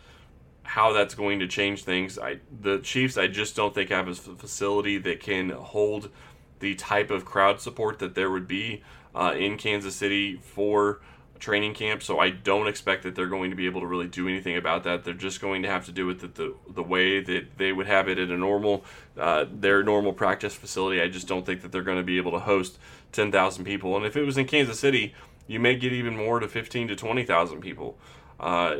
how 0.64 0.92
that's 0.92 1.14
going 1.14 1.38
to 1.38 1.46
change 1.46 1.84
things. 1.84 2.18
I 2.18 2.38
the 2.60 2.78
Chiefs 2.78 3.16
I 3.16 3.28
just 3.28 3.54
don't 3.54 3.74
think 3.74 3.90
have 3.90 4.08
a 4.08 4.14
facility 4.14 4.98
that 4.98 5.20
can 5.20 5.50
hold 5.50 6.10
the 6.58 6.74
type 6.74 7.10
of 7.10 7.24
crowd 7.24 7.60
support 7.60 7.98
that 7.98 8.14
there 8.14 8.30
would 8.30 8.48
be 8.48 8.82
uh, 9.14 9.34
in 9.36 9.56
Kansas 9.56 9.94
City 9.94 10.36
for 10.36 11.00
training 11.42 11.74
camp. 11.74 12.04
So 12.04 12.20
I 12.20 12.30
don't 12.30 12.68
expect 12.68 13.02
that 13.02 13.16
they're 13.16 13.26
going 13.26 13.50
to 13.50 13.56
be 13.56 13.66
able 13.66 13.80
to 13.80 13.86
really 13.86 14.06
do 14.06 14.28
anything 14.28 14.56
about 14.56 14.84
that. 14.84 15.02
They're 15.02 15.12
just 15.12 15.40
going 15.40 15.62
to 15.62 15.68
have 15.68 15.84
to 15.86 15.92
do 15.92 16.08
it 16.08 16.20
the, 16.20 16.28
the, 16.28 16.54
the 16.72 16.82
way 16.84 17.20
that 17.20 17.58
they 17.58 17.72
would 17.72 17.88
have 17.88 18.08
it 18.08 18.16
at 18.16 18.30
a 18.30 18.36
normal, 18.36 18.84
uh, 19.18 19.46
their 19.52 19.82
normal 19.82 20.12
practice 20.12 20.54
facility. 20.54 21.02
I 21.02 21.08
just 21.08 21.26
don't 21.26 21.44
think 21.44 21.62
that 21.62 21.72
they're 21.72 21.82
going 21.82 21.98
to 21.98 22.04
be 22.04 22.16
able 22.16 22.30
to 22.30 22.38
host 22.38 22.78
10,000 23.10 23.64
people. 23.64 23.96
And 23.96 24.06
if 24.06 24.16
it 24.16 24.22
was 24.22 24.38
in 24.38 24.46
Kansas 24.46 24.78
City, 24.78 25.14
you 25.48 25.58
may 25.58 25.74
get 25.74 25.92
even 25.92 26.16
more 26.16 26.38
to 26.38 26.46
15 26.46 26.86
to 26.88 26.94
20,000 26.94 27.60
people. 27.60 27.98
Uh, 28.38 28.76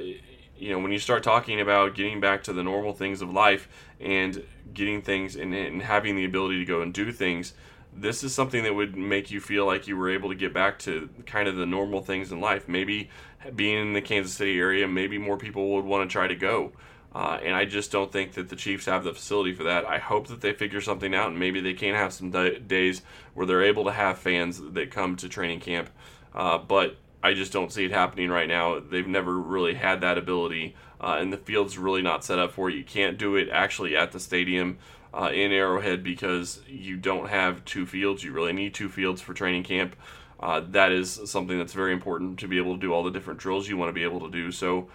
you 0.57 0.71
know, 0.71 0.79
when 0.79 0.93
you 0.93 1.01
start 1.01 1.25
talking 1.25 1.61
about 1.61 1.97
getting 1.97 2.21
back 2.21 2.45
to 2.45 2.53
the 2.53 2.63
normal 2.63 2.93
things 2.93 3.23
of 3.23 3.33
life 3.33 3.69
and 3.99 4.47
getting 4.73 5.03
things 5.03 5.35
and, 5.35 5.53
and 5.53 5.83
having 5.83 6.15
the 6.15 6.25
ability 6.25 6.61
to 6.61 6.65
go 6.65 6.81
and 6.81 6.95
do 6.95 7.11
things, 7.11 7.55
this 7.95 8.25
is 8.25 8.35
something 8.35 8.63
that 8.65 8.75
would 8.75 8.97
make 8.97 9.31
you 9.31 9.41
feel 9.41 9.67
like 9.67 9.87
you 9.87 9.97
were 9.97 10.11
able 10.11 10.31
to 10.31 10.35
get 10.35 10.53
back 10.55 10.79
to 10.81 11.09
kind 11.27 11.49
of 11.49 11.57
the 11.57 11.67
normal 11.67 12.01
things 12.03 12.33
in 12.33 12.41
life. 12.41 12.69
Maybe 12.69 13.11
being 13.55 13.79
in 13.79 13.93
the 13.93 14.01
Kansas 14.01 14.35
City 14.35 14.59
area, 14.59 14.89
maybe 14.89 15.19
more 15.19 15.37
people 15.37 15.75
would 15.75 15.85
want 15.85 16.09
to 16.09 16.13
try 16.13 16.27
to 16.27 16.35
go. 16.35 16.73
Uh, 17.15 17.39
and 17.43 17.55
I 17.55 17.67
just 17.67 17.93
don't 17.93 18.11
think 18.11 18.33
that 18.33 18.49
the 18.49 18.57
Chiefs 18.57 18.87
have 18.87 19.05
the 19.05 19.13
facility 19.13 19.53
for 19.53 19.65
that. 19.65 19.85
I 19.85 19.99
hope 19.99 20.29
that 20.29 20.41
they 20.41 20.55
figure 20.55 20.81
something 20.81 21.15
out 21.15 21.29
and 21.29 21.39
maybe 21.39 21.61
they 21.61 21.75
can 21.75 21.95
have 21.95 22.13
some 22.13 22.31
d- 22.31 22.59
days 22.59 23.03
where 23.35 23.45
they're 23.45 23.63
able 23.63 23.85
to 23.85 23.93
have 23.93 24.19
fans 24.19 24.61
that 24.61 24.91
come 24.91 25.17
to 25.17 25.29
training 25.29 25.61
camp. 25.61 25.91
Uh, 26.35 26.57
but 26.57 26.97
I 27.23 27.35
just 27.35 27.53
don't 27.53 27.71
see 27.71 27.85
it 27.85 27.93
happening 27.93 28.31
right 28.31 28.49
now. 28.49 28.81
They've 28.81 29.07
never 29.07 29.39
really 29.39 29.75
had 29.75 30.01
that 30.01 30.19
ability, 30.19 30.75
uh, 31.01 31.19
and 31.21 31.33
the 31.33 31.37
field's 31.37 31.79
really 31.79 32.03
not 32.03 32.25
set 32.25 32.39
up 32.39 32.53
for 32.53 32.69
it. 32.69 32.75
You 32.75 32.83
can't 32.83 33.17
do 33.19 33.37
it 33.37 33.49
actually 33.51 33.97
at 33.97 34.13
the 34.13 34.19
stadium 34.19 34.79
uh, 35.15 35.31
in 35.33 35.53
Arrowhead 35.53 36.03
because 36.03 36.61
you 36.67 36.97
don't 36.97 37.29
have 37.29 37.65
two 37.65 37.87
fields. 37.87 38.25
You 38.25 38.33
really 38.33 38.53
need 38.53 38.75
two 38.75 38.89
fields 38.89 39.21
for 39.21 39.35
training 39.35 39.65
camp. 39.65 39.97
Uh, 40.41 40.61
that 40.71 40.91
is 40.91 41.21
something 41.27 41.57
that's 41.59 41.73
very 41.73 41.93
important 41.93 42.39
to 42.41 42.49
be 42.49 42.59
able 42.59 42.75
to 42.75 42.81
do 42.81 42.93
all 42.93 43.05
the 43.05 43.11
different 43.11 43.39
drills 43.39 43.69
you 43.69 43.77
want 43.77 43.89
to 43.89 43.93
be 43.93 44.03
able 44.03 44.21
to 44.21 44.31
do. 44.31 44.51
So, 44.51 44.89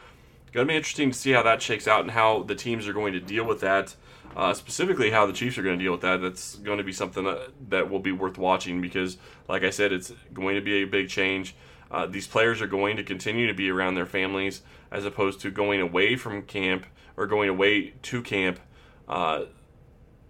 going 0.52 0.68
to 0.68 0.72
be 0.72 0.76
interesting 0.76 1.12
to 1.12 1.18
see 1.18 1.32
how 1.32 1.44
that 1.44 1.62
shakes 1.62 1.88
out 1.88 2.02
and 2.02 2.12
how 2.12 2.44
the 2.44 2.56
teams 2.56 2.88
are 2.88 2.94
going 2.94 3.14
to 3.14 3.20
deal 3.20 3.46
with 3.46 3.62
that. 3.62 3.96
Uh, 4.36 4.54
specifically, 4.54 5.10
how 5.10 5.26
the 5.26 5.34
Chiefs 5.34 5.58
are 5.58 5.64
going 5.64 5.78
to 5.80 5.84
deal 5.84 5.92
with 5.92 6.02
that. 6.02 6.22
That's 6.22 6.56
going 6.58 6.78
to 6.78 6.84
be 6.84 6.92
something 6.92 7.24
that, 7.24 7.50
that 7.70 7.90
will 7.90 8.00
be 8.00 8.12
worth 8.12 8.38
watching 8.38 8.82
because, 8.82 9.18
like 9.48 9.64
I 9.64 9.70
said, 9.70 9.92
it's 9.92 10.12
going 10.34 10.56
to 10.56 10.62
be 10.62 10.84
a 10.84 10.86
big 10.86 11.10
change. 11.10 11.56
Uh, 11.90 12.06
these 12.06 12.28
players 12.28 12.62
are 12.62 12.68
going 12.68 12.98
to 12.98 13.04
continue 13.04 13.48
to 13.48 13.54
be 13.54 13.70
around 13.70 13.96
their 13.96 14.06
families 14.06 14.62
as 14.92 15.06
opposed 15.06 15.40
to 15.42 15.50
going 15.50 15.82
away 15.82 16.16
from 16.16 16.42
camp 16.44 16.86
or 17.16 17.26
going 17.26 17.50
away 17.50 17.94
to 18.04 18.22
camp. 18.22 18.60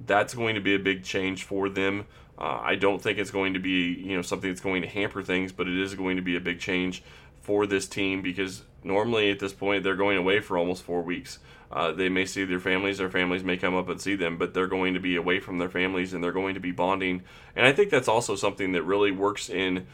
That's 0.05 0.33
going 0.33 0.55
to 0.55 0.61
be 0.61 0.75
a 0.75 0.79
big 0.79 1.03
change 1.03 1.43
for 1.43 1.69
them. 1.69 2.05
Uh, 2.37 2.59
I 2.61 2.75
don't 2.75 3.01
think 3.01 3.17
it's 3.17 3.31
going 3.31 3.53
to 3.53 3.59
be 3.59 3.93
you 3.93 4.15
know 4.15 4.21
something 4.21 4.49
that's 4.49 4.61
going 4.61 4.81
to 4.83 4.87
hamper 4.87 5.23
things, 5.23 5.51
but 5.51 5.67
it 5.67 5.77
is 5.77 5.95
going 5.95 6.17
to 6.17 6.21
be 6.21 6.35
a 6.35 6.41
big 6.41 6.59
change 6.59 7.03
for 7.41 7.65
this 7.65 7.87
team 7.87 8.21
because 8.21 8.63
normally 8.83 9.31
at 9.31 9.39
this 9.39 9.53
point 9.53 9.83
they're 9.83 9.95
going 9.95 10.17
away 10.17 10.39
for 10.39 10.57
almost 10.57 10.83
four 10.83 11.01
weeks. 11.01 11.39
Uh, 11.71 11.91
they 11.91 12.09
may 12.09 12.25
see 12.25 12.45
their 12.45 12.59
families, 12.59 12.97
their 12.97 13.09
families 13.09 13.43
may 13.43 13.57
come 13.57 13.75
up 13.75 13.89
and 13.89 13.99
see 13.99 14.15
them, 14.15 14.37
but 14.37 14.53
they're 14.53 14.67
going 14.67 14.93
to 14.93 14.99
be 14.99 15.15
away 15.15 15.39
from 15.39 15.57
their 15.57 15.69
families 15.69 16.13
and 16.13 16.23
they're 16.23 16.31
going 16.31 16.53
to 16.53 16.59
be 16.59 16.71
bonding. 16.71 17.23
And 17.55 17.65
I 17.65 17.73
think 17.73 17.89
that's 17.89 18.07
also 18.07 18.35
something 18.35 18.71
that 18.71 18.83
really 18.83 19.11
works 19.11 19.49
in 19.49 19.87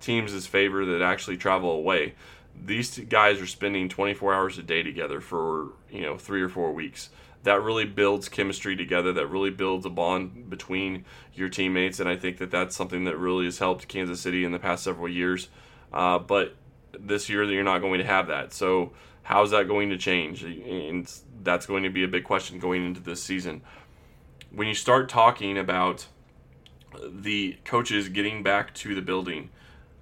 teams' 0.00 0.46
favor 0.46 0.84
that 0.84 1.02
actually 1.02 1.36
travel 1.36 1.70
away. 1.70 2.14
These 2.64 2.98
guys 3.00 3.40
are 3.40 3.46
spending 3.46 3.88
24 3.88 4.34
hours 4.34 4.58
a 4.58 4.62
day 4.62 4.82
together 4.82 5.20
for 5.20 5.68
you 5.90 6.02
know 6.02 6.16
three 6.16 6.42
or 6.42 6.48
four 6.48 6.72
weeks 6.72 7.10
that 7.44 7.62
really 7.62 7.84
builds 7.84 8.28
chemistry 8.28 8.76
together. 8.76 9.12
That 9.12 9.28
really 9.28 9.50
builds 9.50 9.86
a 9.86 9.90
bond 9.90 10.50
between 10.50 11.04
your 11.34 11.48
teammates, 11.48 12.00
and 12.00 12.08
I 12.08 12.16
think 12.16 12.38
that 12.38 12.50
that's 12.50 12.76
something 12.76 13.04
that 13.04 13.16
really 13.16 13.44
has 13.44 13.58
helped 13.58 13.88
Kansas 13.88 14.20
City 14.20 14.44
in 14.44 14.52
the 14.52 14.58
past 14.58 14.84
several 14.84 15.08
years. 15.08 15.48
Uh, 15.92 16.18
but 16.18 16.56
this 16.98 17.28
year, 17.28 17.44
you're 17.44 17.64
not 17.64 17.80
going 17.80 17.98
to 17.98 18.06
have 18.06 18.26
that. 18.28 18.52
So 18.52 18.92
how's 19.22 19.50
that 19.50 19.68
going 19.68 19.90
to 19.90 19.96
change? 19.96 20.42
And 20.42 21.10
that's 21.42 21.66
going 21.66 21.82
to 21.82 21.90
be 21.90 22.04
a 22.04 22.08
big 22.08 22.24
question 22.24 22.58
going 22.58 22.84
into 22.84 23.00
this 23.00 23.22
season. 23.22 23.62
When 24.50 24.66
you 24.66 24.74
start 24.74 25.08
talking 25.08 25.58
about 25.58 26.06
the 27.08 27.58
coaches 27.64 28.08
getting 28.08 28.42
back 28.42 28.74
to 28.74 28.94
the 28.94 29.02
building, 29.02 29.50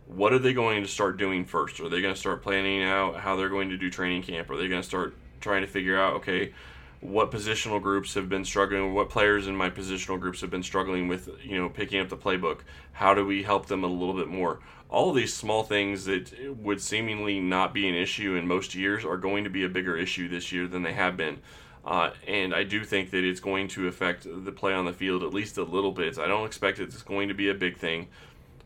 what 0.07 0.33
are 0.33 0.39
they 0.39 0.53
going 0.53 0.83
to 0.83 0.89
start 0.89 1.17
doing 1.17 1.45
first? 1.45 1.81
Are 1.81 1.89
they 1.89 2.01
going 2.01 2.15
to 2.15 2.19
start 2.21 2.43
planning 2.43 2.85
out 2.85 3.17
how 3.17 3.37
they're 3.37 3.49
going 3.49 3.71
to 3.71 3.77
do 3.77 3.91
training 3.91 4.23
camp? 4.23 4.49
Are 4.51 4.57
they 4.57 4.69
going 4.69 4.81
to 4.81 4.87
start 4.87 5.17
trying 5.41 5.63
to 5.63 5.67
figure 5.67 6.01
out, 6.01 6.15
okay, 6.15 6.53
what 7.01 7.31
positional 7.31 7.81
groups 7.81 8.15
have 8.15 8.29
been 8.29 8.45
struggling, 8.45 8.95
what 8.95 9.11
players 9.11 9.47
in 9.47 9.57
my 9.57 9.71
positional 9.71 10.19
groups 10.19 10.41
have 10.41 10.51
been 10.51 10.63
struggling 10.63 11.09
with, 11.09 11.29
you 11.43 11.57
know, 11.57 11.69
picking 11.69 12.01
up 12.01 12.09
the 12.09 12.17
playbook. 12.17 12.61
How 12.93 13.15
do 13.15 13.25
we 13.25 13.43
help 13.43 13.67
them 13.67 13.85
a 13.85 13.89
little 13.89 14.15
bit 14.15 14.29
more? 14.29 14.61
All 14.89 15.13
these 15.13 15.35
small 15.35 15.63
things 15.63 16.05
that 16.07 16.33
would 16.59 16.81
seemingly 16.81 17.41
not 17.41 17.75
be 17.75 17.89
an 17.89 17.95
issue 17.95 18.35
in 18.35 18.47
most 18.47 18.75
years 18.75 19.05
are 19.05 19.17
going 19.17 19.45
to 19.45 19.51
be 19.51 19.65
a 19.65 19.69
bigger 19.69 19.97
issue 19.97 20.29
this 20.29 20.53
year 20.53 20.67
than 20.67 20.83
they 20.83 20.93
have 20.93 21.17
been. 21.17 21.39
Uh, 21.85 22.11
and 22.27 22.55
I 22.55 22.65
do 22.65 22.85
think 22.85 23.11
that 23.11 23.25
it's 23.25 23.41
going 23.41 23.69
to 23.69 23.87
affect 23.87 24.27
the 24.27 24.53
play 24.53 24.73
on 24.73 24.87
the 24.87 24.93
field 24.93 25.23
at 25.23 25.33
least 25.33 25.57
a 25.59 25.63
little 25.63 25.93
bit. 25.93 26.19
I 26.19 26.27
don't 26.27 26.47
expect 26.47 26.81
it's 26.81 27.03
going 27.03 27.29
to 27.29 27.35
be 27.35 27.49
a 27.49 27.55
big 27.55 27.77
thing. 27.77 28.09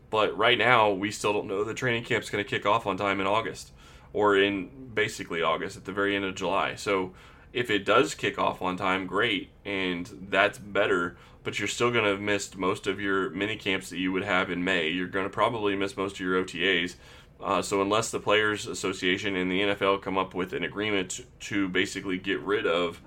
But 0.09 0.35
right 0.37 0.57
now, 0.57 0.89
we 0.91 1.11
still 1.11 1.31
don't 1.31 1.47
know 1.47 1.63
the 1.63 1.73
training 1.73 2.03
camp's 2.03 2.29
going 2.29 2.43
to 2.43 2.49
kick 2.49 2.65
off 2.65 2.85
on 2.87 2.97
time 2.97 3.21
in 3.21 3.27
August 3.27 3.71
or 4.13 4.37
in 4.37 4.69
basically 4.93 5.41
August 5.41 5.77
at 5.77 5.85
the 5.85 5.91
very 5.91 6.15
end 6.15 6.25
of 6.25 6.35
July. 6.35 6.75
So 6.75 7.13
if 7.53 7.69
it 7.69 7.85
does 7.85 8.15
kick 8.15 8.39
off 8.39 8.61
on 8.61 8.77
time, 8.77 9.05
great, 9.07 9.49
and 9.65 10.27
that's 10.29 10.57
better. 10.57 11.17
But 11.43 11.57
you're 11.59 11.67
still 11.67 11.91
going 11.91 12.03
to 12.03 12.11
have 12.11 12.21
missed 12.21 12.55
most 12.55 12.85
of 12.85 13.01
your 13.01 13.29
mini 13.31 13.55
camps 13.55 13.89
that 13.89 13.97
you 13.97 14.11
would 14.11 14.23
have 14.23 14.51
in 14.51 14.63
May. 14.63 14.89
You're 14.89 15.07
going 15.07 15.25
to 15.25 15.29
probably 15.29 15.75
miss 15.75 15.97
most 15.97 16.13
of 16.13 16.19
your 16.19 16.43
OTAs. 16.43 16.95
Uh, 17.41 17.61
so 17.61 17.81
unless 17.81 18.11
the 18.11 18.19
Players 18.19 18.67
Association 18.67 19.35
and 19.35 19.51
the 19.51 19.61
NFL 19.61 20.01
come 20.01 20.17
up 20.17 20.35
with 20.35 20.53
an 20.53 20.63
agreement 20.63 21.21
to 21.39 21.67
basically 21.67 22.19
get 22.19 22.39
rid 22.41 22.67
of 22.67 23.01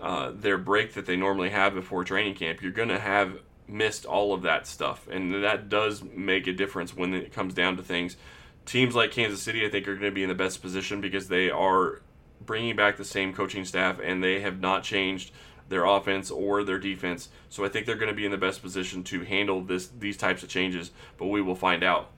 uh, 0.00 0.32
their 0.34 0.58
break 0.58 0.92
that 0.94 1.06
they 1.06 1.16
normally 1.16 1.48
have 1.48 1.74
before 1.74 2.04
training 2.04 2.34
camp, 2.34 2.60
you're 2.60 2.72
going 2.72 2.90
to 2.90 2.98
have 2.98 3.38
missed 3.66 4.04
all 4.04 4.34
of 4.34 4.42
that 4.42 4.66
stuff, 4.66 5.08
and 5.08 5.42
that 5.42 5.68
does 5.68 6.02
make 6.02 6.46
a 6.46 6.52
difference 6.52 6.94
when 6.94 7.14
it 7.14 7.32
comes 7.32 7.54
down 7.54 7.76
to 7.76 7.82
things. 7.82 8.16
Teams 8.66 8.94
like 8.94 9.10
Kansas 9.10 9.40
City, 9.40 9.64
I 9.64 9.70
think, 9.70 9.88
are 9.88 9.94
going 9.94 10.10
to 10.10 10.14
be 10.14 10.22
in 10.22 10.28
the 10.28 10.34
best 10.34 10.60
position 10.60 11.00
because 11.00 11.28
they 11.28 11.50
are 11.50 12.02
bringing 12.46 12.76
back 12.76 12.96
the 12.96 13.04
same 13.04 13.32
coaching 13.32 13.64
staff, 13.64 13.98
and 14.02 14.22
they 14.22 14.40
have 14.40 14.60
not 14.60 14.82
changed 14.82 15.32
their 15.68 15.84
offense 15.84 16.30
or 16.30 16.62
their 16.64 16.78
defense. 16.78 17.28
So 17.48 17.64
I 17.64 17.68
think 17.68 17.86
they're 17.86 17.96
going 17.96 18.10
to 18.10 18.14
be 18.14 18.24
in 18.24 18.30
the 18.30 18.36
best 18.36 18.62
position 18.62 19.02
to 19.04 19.22
handle 19.22 19.62
this 19.62 19.88
these 19.88 20.16
types 20.16 20.42
of 20.42 20.48
changes. 20.48 20.90
But 21.18 21.26
we 21.26 21.40
will 21.42 21.54
find 21.54 21.82
out. 21.82 22.10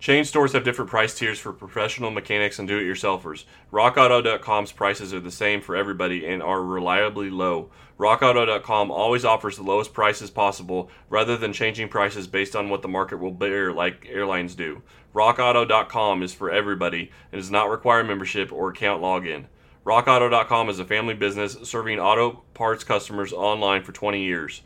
Chain 0.00 0.24
stores 0.24 0.54
have 0.54 0.64
different 0.64 0.90
price 0.90 1.14
tiers 1.14 1.38
for 1.38 1.52
professional 1.52 2.10
mechanics 2.10 2.58
and 2.58 2.66
do-it-yourselfers. 2.66 3.44
RockAuto.com's 3.70 4.72
prices 4.72 5.12
are 5.12 5.20
the 5.20 5.30
same 5.30 5.60
for 5.60 5.76
everybody 5.76 6.26
and 6.26 6.42
are 6.42 6.62
reliably 6.62 7.28
low. 7.28 7.68
RockAuto.com 7.98 8.90
always 8.90 9.26
offers 9.26 9.56
the 9.56 9.62
lowest 9.62 9.92
prices 9.92 10.30
possible 10.30 10.90
rather 11.10 11.36
than 11.36 11.52
changing 11.52 11.90
prices 11.90 12.26
based 12.26 12.56
on 12.56 12.70
what 12.70 12.80
the 12.80 12.88
market 12.88 13.18
will 13.18 13.30
bear 13.30 13.74
like 13.74 14.08
airlines 14.08 14.54
do. 14.54 14.80
RockAuto.com 15.14 16.22
is 16.22 16.32
for 16.32 16.50
everybody 16.50 17.10
and 17.30 17.38
does 17.38 17.50
not 17.50 17.68
require 17.68 18.02
membership 18.02 18.50
or 18.50 18.70
account 18.70 19.02
login. 19.02 19.44
RockAuto.com 19.84 20.70
is 20.70 20.78
a 20.78 20.84
family 20.86 21.12
business 21.12 21.58
serving 21.64 21.98
auto 21.98 22.42
parts 22.54 22.84
customers 22.84 23.34
online 23.34 23.82
for 23.82 23.92
20 23.92 24.24
years. 24.24 24.62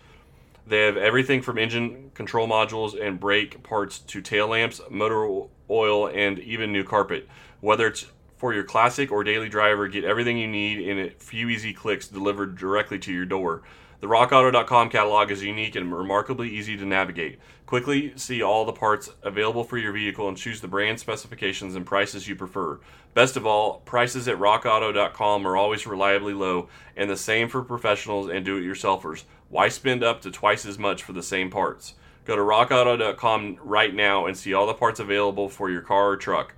They 0.66 0.82
have 0.86 0.96
everything 0.96 1.42
from 1.42 1.58
engine 1.58 2.10
control 2.14 2.48
modules 2.48 2.98
and 3.00 3.20
brake 3.20 3.62
parts 3.62 3.98
to 3.98 4.22
tail 4.22 4.48
lamps, 4.48 4.80
motor 4.90 5.46
oil, 5.68 6.08
and 6.08 6.38
even 6.38 6.72
new 6.72 6.84
carpet. 6.84 7.28
Whether 7.60 7.86
it's 7.88 8.06
for 8.36 8.54
your 8.54 8.64
classic 8.64 9.12
or 9.12 9.24
daily 9.24 9.48
driver, 9.48 9.88
get 9.88 10.04
everything 10.04 10.38
you 10.38 10.48
need 10.48 10.80
in 10.80 10.98
a 10.98 11.10
few 11.10 11.48
easy 11.48 11.72
clicks 11.72 12.08
delivered 12.08 12.56
directly 12.56 12.98
to 13.00 13.12
your 13.12 13.26
door. 13.26 13.62
The 14.00 14.10
RockAuto.com 14.10 14.90
catalog 14.90 15.30
is 15.30 15.42
unique 15.42 15.76
and 15.76 15.90
remarkably 15.90 16.50
easy 16.50 16.76
to 16.76 16.84
navigate. 16.84 17.38
Quickly 17.64 18.12
see 18.16 18.42
all 18.42 18.66
the 18.66 18.72
parts 18.72 19.08
available 19.22 19.64
for 19.64 19.78
your 19.78 19.92
vehicle 19.92 20.28
and 20.28 20.36
choose 20.36 20.60
the 20.60 20.68
brand 20.68 21.00
specifications 21.00 21.74
and 21.74 21.86
prices 21.86 22.28
you 22.28 22.36
prefer. 22.36 22.80
Best 23.14 23.36
of 23.38 23.46
all, 23.46 23.80
prices 23.86 24.28
at 24.28 24.38
RockAuto.com 24.38 25.46
are 25.46 25.56
always 25.56 25.86
reliably 25.86 26.34
low 26.34 26.68
and 26.96 27.08
the 27.08 27.16
same 27.16 27.48
for 27.48 27.62
professionals 27.62 28.28
and 28.28 28.44
do 28.44 28.58
it 28.58 28.62
yourselfers. 28.62 29.24
Why 29.54 29.68
spend 29.68 30.02
up 30.02 30.20
to 30.22 30.32
twice 30.32 30.66
as 30.66 30.80
much 30.80 31.04
for 31.04 31.12
the 31.12 31.22
same 31.22 31.48
parts? 31.48 31.94
Go 32.24 32.34
to 32.34 32.42
rockauto.com 32.42 33.58
right 33.62 33.94
now 33.94 34.26
and 34.26 34.36
see 34.36 34.52
all 34.52 34.66
the 34.66 34.74
parts 34.74 34.98
available 34.98 35.48
for 35.48 35.70
your 35.70 35.80
car 35.80 36.08
or 36.08 36.16
truck. 36.16 36.56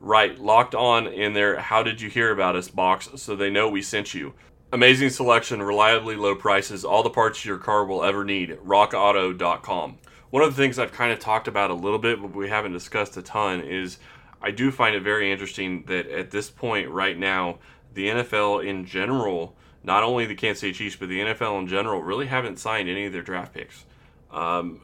Right, 0.00 0.36
locked 0.36 0.74
on 0.74 1.06
in 1.06 1.34
their 1.34 1.60
How 1.60 1.84
Did 1.84 2.00
You 2.00 2.10
Hear 2.10 2.32
About 2.32 2.56
Us 2.56 2.66
box 2.66 3.10
so 3.14 3.36
they 3.36 3.48
know 3.48 3.68
we 3.68 3.80
sent 3.80 4.12
you. 4.12 4.34
Amazing 4.72 5.10
selection, 5.10 5.62
reliably 5.62 6.16
low 6.16 6.34
prices, 6.34 6.84
all 6.84 7.04
the 7.04 7.10
parts 7.10 7.44
your 7.44 7.58
car 7.58 7.84
will 7.84 8.02
ever 8.02 8.24
need. 8.24 8.58
RockAuto.com. 8.66 9.98
One 10.30 10.42
of 10.42 10.50
the 10.50 10.60
things 10.60 10.80
I've 10.80 10.90
kind 10.90 11.12
of 11.12 11.20
talked 11.20 11.46
about 11.46 11.70
a 11.70 11.74
little 11.74 12.00
bit, 12.00 12.20
but 12.20 12.34
we 12.34 12.48
haven't 12.48 12.72
discussed 12.72 13.16
a 13.16 13.22
ton, 13.22 13.60
is 13.60 14.00
I 14.42 14.50
do 14.50 14.72
find 14.72 14.96
it 14.96 15.04
very 15.04 15.30
interesting 15.30 15.84
that 15.84 16.08
at 16.08 16.32
this 16.32 16.50
point 16.50 16.90
right 16.90 17.16
now, 17.16 17.60
the 17.94 18.08
NFL 18.08 18.66
in 18.66 18.84
general 18.84 19.56
not 19.84 20.02
only 20.02 20.26
the 20.26 20.34
Kansas 20.34 20.60
City 20.60 20.72
Chiefs, 20.72 20.96
but 20.96 21.08
the 21.08 21.20
NFL 21.20 21.60
in 21.60 21.66
general 21.66 22.02
really 22.02 22.26
haven't 22.26 22.58
signed 22.58 22.88
any 22.88 23.06
of 23.06 23.12
their 23.12 23.22
draft 23.22 23.52
picks. 23.52 23.84
Um, 24.30 24.82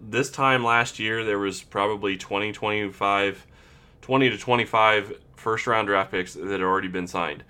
this 0.00 0.30
time 0.30 0.64
last 0.64 0.98
year, 0.98 1.24
there 1.24 1.38
was 1.38 1.62
probably 1.62 2.16
20, 2.16 2.52
25, 2.52 3.46
20 4.02 4.30
to 4.30 4.38
25 4.38 5.20
first 5.36 5.66
round 5.66 5.86
draft 5.86 6.10
picks 6.10 6.34
that 6.34 6.50
had 6.50 6.60
already 6.60 6.88
been 6.88 7.06
signed. 7.06 7.44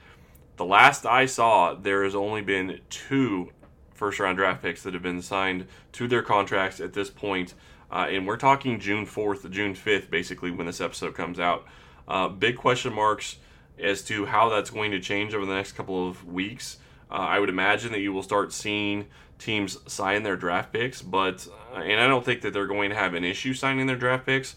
The 0.56 0.64
last 0.64 1.04
I 1.04 1.26
saw, 1.26 1.74
there 1.74 2.04
has 2.04 2.14
only 2.14 2.42
been 2.42 2.80
two 2.88 3.50
first 3.94 4.20
round 4.20 4.36
draft 4.36 4.62
picks 4.62 4.82
that 4.82 4.94
have 4.94 5.02
been 5.02 5.22
signed 5.22 5.66
to 5.92 6.06
their 6.06 6.22
contracts 6.22 6.80
at 6.80 6.92
this 6.92 7.10
point. 7.10 7.54
Uh, 7.90 8.06
and 8.10 8.26
we're 8.26 8.36
talking 8.36 8.80
June 8.80 9.06
4th, 9.06 9.48
June 9.50 9.74
5th, 9.74 10.10
basically, 10.10 10.50
when 10.50 10.66
this 10.66 10.80
episode 10.80 11.14
comes 11.14 11.38
out. 11.38 11.66
Uh, 12.08 12.28
big 12.28 12.56
question 12.56 12.92
marks 12.92 13.36
as 13.78 14.02
to 14.02 14.26
how 14.26 14.48
that's 14.48 14.70
going 14.70 14.90
to 14.90 15.00
change 15.00 15.34
over 15.34 15.46
the 15.46 15.54
next 15.54 15.72
couple 15.72 16.08
of 16.08 16.26
weeks. 16.26 16.78
Uh, 17.10 17.14
I 17.14 17.38
would 17.38 17.48
imagine 17.48 17.92
that 17.92 18.00
you 18.00 18.12
will 18.12 18.22
start 18.22 18.52
seeing 18.52 19.06
teams 19.38 19.78
sign 19.90 20.22
their 20.22 20.36
draft 20.36 20.72
picks, 20.72 21.02
but 21.02 21.46
uh, 21.74 21.78
and 21.80 22.00
I 22.00 22.06
don't 22.06 22.24
think 22.24 22.40
that 22.42 22.52
they're 22.52 22.66
going 22.66 22.90
to 22.90 22.96
have 22.96 23.14
an 23.14 23.24
issue 23.24 23.54
signing 23.54 23.86
their 23.86 23.96
draft 23.96 24.26
picks, 24.26 24.56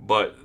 but 0.00 0.36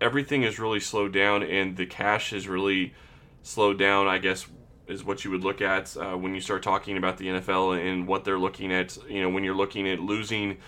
everything 0.00 0.42
is 0.42 0.58
really 0.58 0.80
slowed 0.80 1.12
down 1.12 1.42
and 1.42 1.76
the 1.76 1.86
cash 1.86 2.32
is 2.32 2.46
really 2.46 2.94
slowed 3.42 3.78
down. 3.78 4.06
I 4.06 4.18
guess 4.18 4.46
is 4.86 5.04
what 5.04 5.24
you 5.24 5.30
would 5.30 5.44
look 5.44 5.60
at 5.60 5.96
uh, 5.96 6.16
when 6.16 6.34
you 6.34 6.40
start 6.40 6.62
talking 6.62 6.96
about 6.96 7.16
the 7.16 7.26
NFL 7.26 7.80
and 7.80 8.06
what 8.06 8.24
they're 8.24 8.38
looking 8.38 8.72
at. 8.72 8.96
You 9.08 9.22
know, 9.22 9.30
when 9.30 9.44
you're 9.44 9.54
looking 9.54 9.88
at 9.88 10.00
losing 10.00 10.58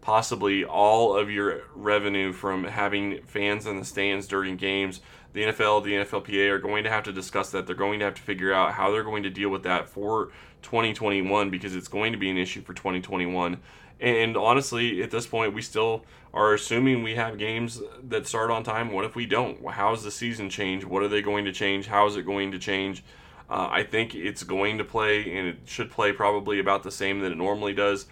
possibly 0.00 0.64
all 0.64 1.16
of 1.16 1.30
your 1.30 1.62
revenue 1.74 2.32
from 2.32 2.64
having 2.64 3.22
fans 3.26 3.66
in 3.66 3.78
the 3.78 3.84
stands 3.84 4.26
during 4.26 4.56
games. 4.56 5.00
The 5.32 5.42
NFL, 5.42 5.84
the 5.84 5.92
NFLPA 5.92 6.50
are 6.50 6.58
going 6.58 6.84
to 6.84 6.90
have 6.90 7.04
to 7.04 7.12
discuss 7.12 7.50
that. 7.50 7.66
They're 7.66 7.76
going 7.76 8.00
to 8.00 8.04
have 8.04 8.14
to 8.14 8.22
figure 8.22 8.52
out 8.52 8.72
how 8.72 8.90
they're 8.90 9.04
going 9.04 9.22
to 9.22 9.30
deal 9.30 9.48
with 9.48 9.62
that 9.62 9.88
for 9.88 10.30
2021 10.62 11.50
because 11.50 11.76
it's 11.76 11.88
going 11.88 12.12
to 12.12 12.18
be 12.18 12.30
an 12.30 12.36
issue 12.36 12.62
for 12.62 12.74
2021. 12.74 13.58
And 14.00 14.36
honestly, 14.36 15.02
at 15.02 15.10
this 15.10 15.26
point, 15.26 15.54
we 15.54 15.62
still 15.62 16.04
are 16.32 16.54
assuming 16.54 17.02
we 17.02 17.14
have 17.16 17.38
games 17.38 17.80
that 18.08 18.26
start 18.26 18.50
on 18.50 18.64
time. 18.64 18.92
What 18.92 19.04
if 19.04 19.14
we 19.14 19.26
don't? 19.26 19.64
How's 19.68 20.02
the 20.02 20.10
season 20.10 20.48
change? 20.48 20.84
What 20.84 21.02
are 21.02 21.08
they 21.08 21.22
going 21.22 21.44
to 21.44 21.52
change? 21.52 21.86
How 21.86 22.06
is 22.06 22.16
it 22.16 22.24
going 22.24 22.50
to 22.52 22.58
change? 22.58 23.04
Uh, 23.48 23.68
I 23.70 23.82
think 23.82 24.14
it's 24.14 24.42
going 24.42 24.78
to 24.78 24.84
play, 24.84 25.36
and 25.36 25.48
it 25.48 25.58
should 25.66 25.90
play 25.90 26.12
probably 26.12 26.60
about 26.60 26.82
the 26.82 26.90
same 26.90 27.20
that 27.20 27.32
it 27.32 27.36
normally 27.36 27.74
does. 27.74 28.06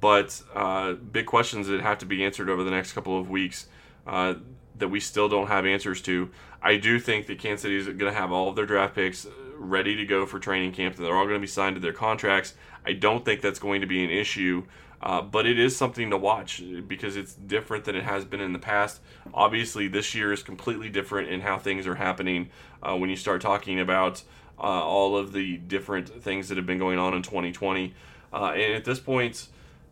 But 0.00 0.42
uh, 0.54 0.94
big 0.94 1.26
questions 1.26 1.68
that 1.68 1.80
have 1.80 1.98
to 1.98 2.06
be 2.06 2.24
answered 2.24 2.50
over 2.50 2.62
the 2.62 2.70
next 2.70 2.92
couple 2.92 3.18
of 3.18 3.30
weeks 3.30 3.68
uh, 4.06 4.34
that 4.78 4.88
we 4.88 5.00
still 5.00 5.28
don't 5.28 5.48
have 5.48 5.66
answers 5.66 6.00
to. 6.02 6.30
I 6.62 6.76
do 6.76 6.98
think 6.98 7.26
that 7.26 7.38
Kansas 7.38 7.62
City 7.62 7.76
is 7.76 7.86
going 7.86 7.98
to 7.98 8.12
have 8.12 8.32
all 8.32 8.48
of 8.48 8.56
their 8.56 8.66
draft 8.66 8.94
picks 8.94 9.26
ready 9.56 9.96
to 9.96 10.04
go 10.04 10.26
for 10.26 10.38
training 10.38 10.72
camp. 10.72 10.96
And 10.96 11.04
they're 11.04 11.16
all 11.16 11.24
going 11.24 11.36
to 11.36 11.40
be 11.40 11.46
signed 11.46 11.76
to 11.76 11.80
their 11.80 11.92
contracts. 11.92 12.54
I 12.84 12.92
don't 12.92 13.24
think 13.24 13.40
that's 13.40 13.58
going 13.58 13.80
to 13.80 13.86
be 13.86 14.04
an 14.04 14.10
issue. 14.10 14.64
Uh, 15.00 15.20
but 15.20 15.46
it 15.46 15.58
is 15.58 15.76
something 15.76 16.10
to 16.10 16.16
watch 16.16 16.62
because 16.88 17.16
it's 17.16 17.34
different 17.34 17.84
than 17.84 17.94
it 17.94 18.04
has 18.04 18.24
been 18.24 18.40
in 18.40 18.52
the 18.52 18.58
past. 18.58 19.00
Obviously, 19.34 19.88
this 19.88 20.14
year 20.14 20.32
is 20.32 20.42
completely 20.42 20.88
different 20.88 21.28
in 21.28 21.42
how 21.42 21.58
things 21.58 21.86
are 21.86 21.96
happening 21.96 22.48
uh, 22.82 22.96
when 22.96 23.10
you 23.10 23.16
start 23.16 23.40
talking 23.40 23.78
about 23.78 24.22
uh, 24.58 24.62
all 24.62 25.16
of 25.16 25.32
the 25.32 25.58
different 25.58 26.08
things 26.22 26.48
that 26.48 26.56
have 26.56 26.66
been 26.66 26.78
going 26.78 26.98
on 26.98 27.14
in 27.14 27.22
2020. 27.22 27.94
Uh, 28.32 28.52
and 28.52 28.74
at 28.74 28.84
this 28.84 28.98
point, 28.98 29.48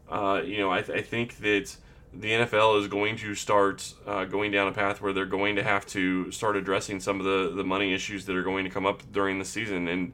uh, 0.09 0.41
you 0.45 0.59
know, 0.59 0.71
I, 0.71 0.81
th- 0.81 0.99
I, 0.99 1.03
think 1.03 1.39
that 1.39 1.77
the 2.19 2.31
NFL 2.31 2.81
is 2.81 2.89
going 2.89 3.17
to 3.17 3.35
start 3.35 3.93
uh, 4.07 4.25
going 4.25 4.51
down 4.51 4.69
a 4.69 4.73
path 4.73 5.01
where 5.01 5.13
they're 5.13 5.27
going 5.27 5.57
to 5.57 5.63
have 5.63 5.87
to 5.87 6.31
start 6.31 6.57
addressing 6.57 7.01
some 7.01 7.19
of 7.19 7.25
the, 7.25 7.55
the 7.55 7.65
money 7.65 7.93
issues 7.93 8.25
that 8.27 8.37
are 8.37 8.43
going 8.43 8.65
to 8.65 8.71
come 8.71 8.87
up 8.87 9.03
during 9.13 9.39
the 9.39 9.45
season. 9.45 9.89
And 9.89 10.13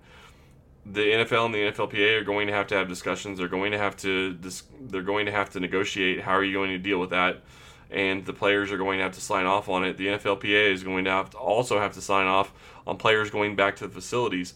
the 0.87 1.01
NFL 1.01 1.47
and 1.47 1.55
the 1.55 1.59
NFLPA 1.59 2.21
are 2.21 2.25
going 2.25 2.47
to 2.47 2.53
have 2.53 2.67
to 2.69 2.75
have 2.75 2.89
discussions. 2.89 3.39
They're 3.39 3.49
going 3.49 3.73
to 3.73 3.79
have 3.79 3.97
to 3.99 4.35
dis- 4.35 4.65
they're 4.81 5.03
going 5.03 5.27
to 5.27 5.33
have 5.33 5.51
to 5.51 5.61
negotiate. 5.61 6.23
How 6.23 6.33
are 6.33 6.45
you 6.45 6.55
going 6.55 6.71
to 6.71 6.79
deal 6.79 6.99
with 6.99 7.11
that? 7.11 7.43
And 7.91 8.25
the 8.25 8.33
players 8.33 8.71
are 8.73 8.79
going 8.79 8.99
to 8.99 9.05
have 9.05 9.15
to 9.15 9.21
sign 9.21 9.47
off 9.47 9.69
on 9.69 9.85
it. 9.85 9.97
The 9.97 10.07
NFLPA 10.07 10.73
is 10.73 10.83
going 10.83 11.05
to 11.05 11.11
have 11.11 11.31
to 11.31 11.39
also 11.39 11.79
have 11.79 11.93
to 11.95 12.01
sign 12.01 12.27
off 12.27 12.53
on 12.87 12.97
players 12.97 13.31
going 13.31 13.57
back 13.57 13.77
to 13.77 13.87
the 13.87 13.93
facilities. 13.93 14.55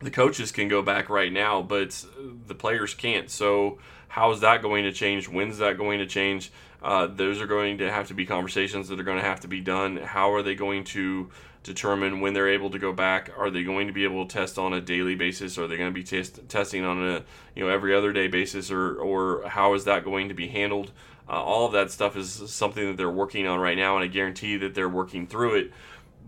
The 0.00 0.10
coaches 0.10 0.50
can 0.50 0.68
go 0.68 0.80
back 0.80 1.08
right 1.08 1.32
now, 1.32 1.60
but 1.60 2.04
the 2.46 2.54
players 2.54 2.94
can't. 2.94 3.30
So 3.30 3.78
how 4.08 4.32
is 4.32 4.40
that 4.40 4.62
going 4.62 4.84
to 4.84 4.92
change? 4.92 5.28
When's 5.28 5.58
that 5.58 5.76
going 5.76 5.98
to 6.00 6.06
change? 6.06 6.50
Uh, 6.82 7.06
those 7.06 7.40
are 7.40 7.46
going 7.46 7.78
to 7.78 7.90
have 7.90 8.08
to 8.08 8.14
be 8.14 8.24
conversations 8.24 8.88
that 8.88 8.98
are 8.98 9.04
going 9.04 9.18
to 9.18 9.24
have 9.24 9.40
to 9.40 9.48
be 9.48 9.60
done. 9.60 9.96
How 9.96 10.32
are 10.32 10.42
they 10.42 10.54
going 10.54 10.84
to 10.84 11.30
determine 11.62 12.20
when 12.20 12.34
they're 12.34 12.48
able 12.48 12.70
to 12.70 12.78
go 12.78 12.92
back? 12.92 13.30
Are 13.36 13.50
they 13.50 13.62
going 13.62 13.86
to 13.88 13.92
be 13.92 14.04
able 14.04 14.26
to 14.26 14.32
test 14.32 14.58
on 14.58 14.72
a 14.72 14.80
daily 14.80 15.14
basis? 15.14 15.58
Are 15.58 15.66
they 15.66 15.76
going 15.76 15.90
to 15.90 15.94
be 15.94 16.04
test, 16.04 16.48
testing 16.48 16.84
on 16.84 17.06
a 17.06 17.24
you 17.54 17.64
know 17.64 17.68
every 17.68 17.94
other 17.94 18.12
day 18.12 18.28
basis, 18.28 18.70
or 18.70 18.96
or 18.96 19.48
how 19.48 19.74
is 19.74 19.84
that 19.84 20.04
going 20.04 20.28
to 20.28 20.34
be 20.34 20.48
handled? 20.48 20.92
Uh, 21.28 21.42
all 21.42 21.66
of 21.66 21.72
that 21.72 21.90
stuff 21.90 22.16
is 22.16 22.30
something 22.50 22.86
that 22.86 22.96
they're 22.96 23.10
working 23.10 23.46
on 23.46 23.58
right 23.58 23.76
now, 23.76 23.96
and 23.96 24.04
I 24.04 24.06
guarantee 24.06 24.56
that 24.58 24.74
they're 24.74 24.88
working 24.88 25.26
through 25.26 25.56
it. 25.56 25.72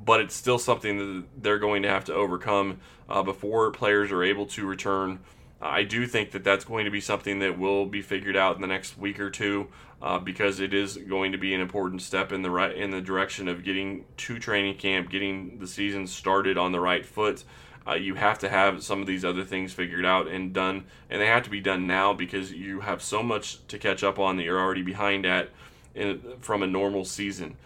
But 0.04 0.20
it's 0.20 0.34
still 0.34 0.58
something 0.58 0.98
that 0.98 1.42
they're 1.42 1.58
going 1.58 1.82
to 1.82 1.88
have 1.88 2.04
to 2.06 2.14
overcome 2.14 2.80
uh, 3.08 3.22
before 3.22 3.70
players 3.70 4.10
are 4.12 4.22
able 4.22 4.46
to 4.46 4.66
return. 4.66 5.20
I 5.62 5.82
do 5.82 6.06
think 6.06 6.30
that 6.30 6.42
that's 6.42 6.64
going 6.64 6.86
to 6.86 6.90
be 6.90 7.00
something 7.00 7.40
that 7.40 7.58
will 7.58 7.84
be 7.84 8.00
figured 8.00 8.36
out 8.36 8.54
in 8.54 8.62
the 8.62 8.66
next 8.66 8.96
week 8.96 9.20
or 9.20 9.30
two 9.30 9.68
uh, 10.00 10.18
because 10.18 10.58
it 10.58 10.72
is 10.72 10.96
going 10.96 11.32
to 11.32 11.38
be 11.38 11.52
an 11.54 11.60
important 11.60 12.00
step 12.00 12.32
in 12.32 12.42
the 12.42 12.50
right 12.50 12.74
in 12.74 12.90
the 12.90 13.00
direction 13.00 13.46
of 13.46 13.62
getting 13.62 14.04
to 14.16 14.38
training 14.38 14.76
camp, 14.76 15.10
getting 15.10 15.58
the 15.58 15.66
season 15.66 16.06
started 16.06 16.56
on 16.56 16.72
the 16.72 16.80
right 16.80 17.04
foot. 17.04 17.44
Uh, 17.86 17.94
you 17.94 18.14
have 18.14 18.38
to 18.38 18.48
have 18.48 18.82
some 18.82 19.00
of 19.00 19.06
these 19.06 19.24
other 19.24 19.44
things 19.44 19.72
figured 19.72 20.04
out 20.04 20.28
and 20.28 20.52
done, 20.52 20.84
and 21.08 21.20
they 21.20 21.26
have 21.26 21.42
to 21.42 21.50
be 21.50 21.60
done 21.60 21.86
now 21.86 22.12
because 22.12 22.52
you 22.52 22.80
have 22.80 23.02
so 23.02 23.22
much 23.22 23.66
to 23.68 23.78
catch 23.78 24.02
up 24.02 24.18
on 24.18 24.36
that 24.36 24.44
you're 24.44 24.60
already 24.60 24.82
behind 24.82 25.26
at 25.26 25.50
in, 25.94 26.20
from 26.40 26.62
a 26.62 26.66
normal 26.66 27.04
season. 27.04 27.56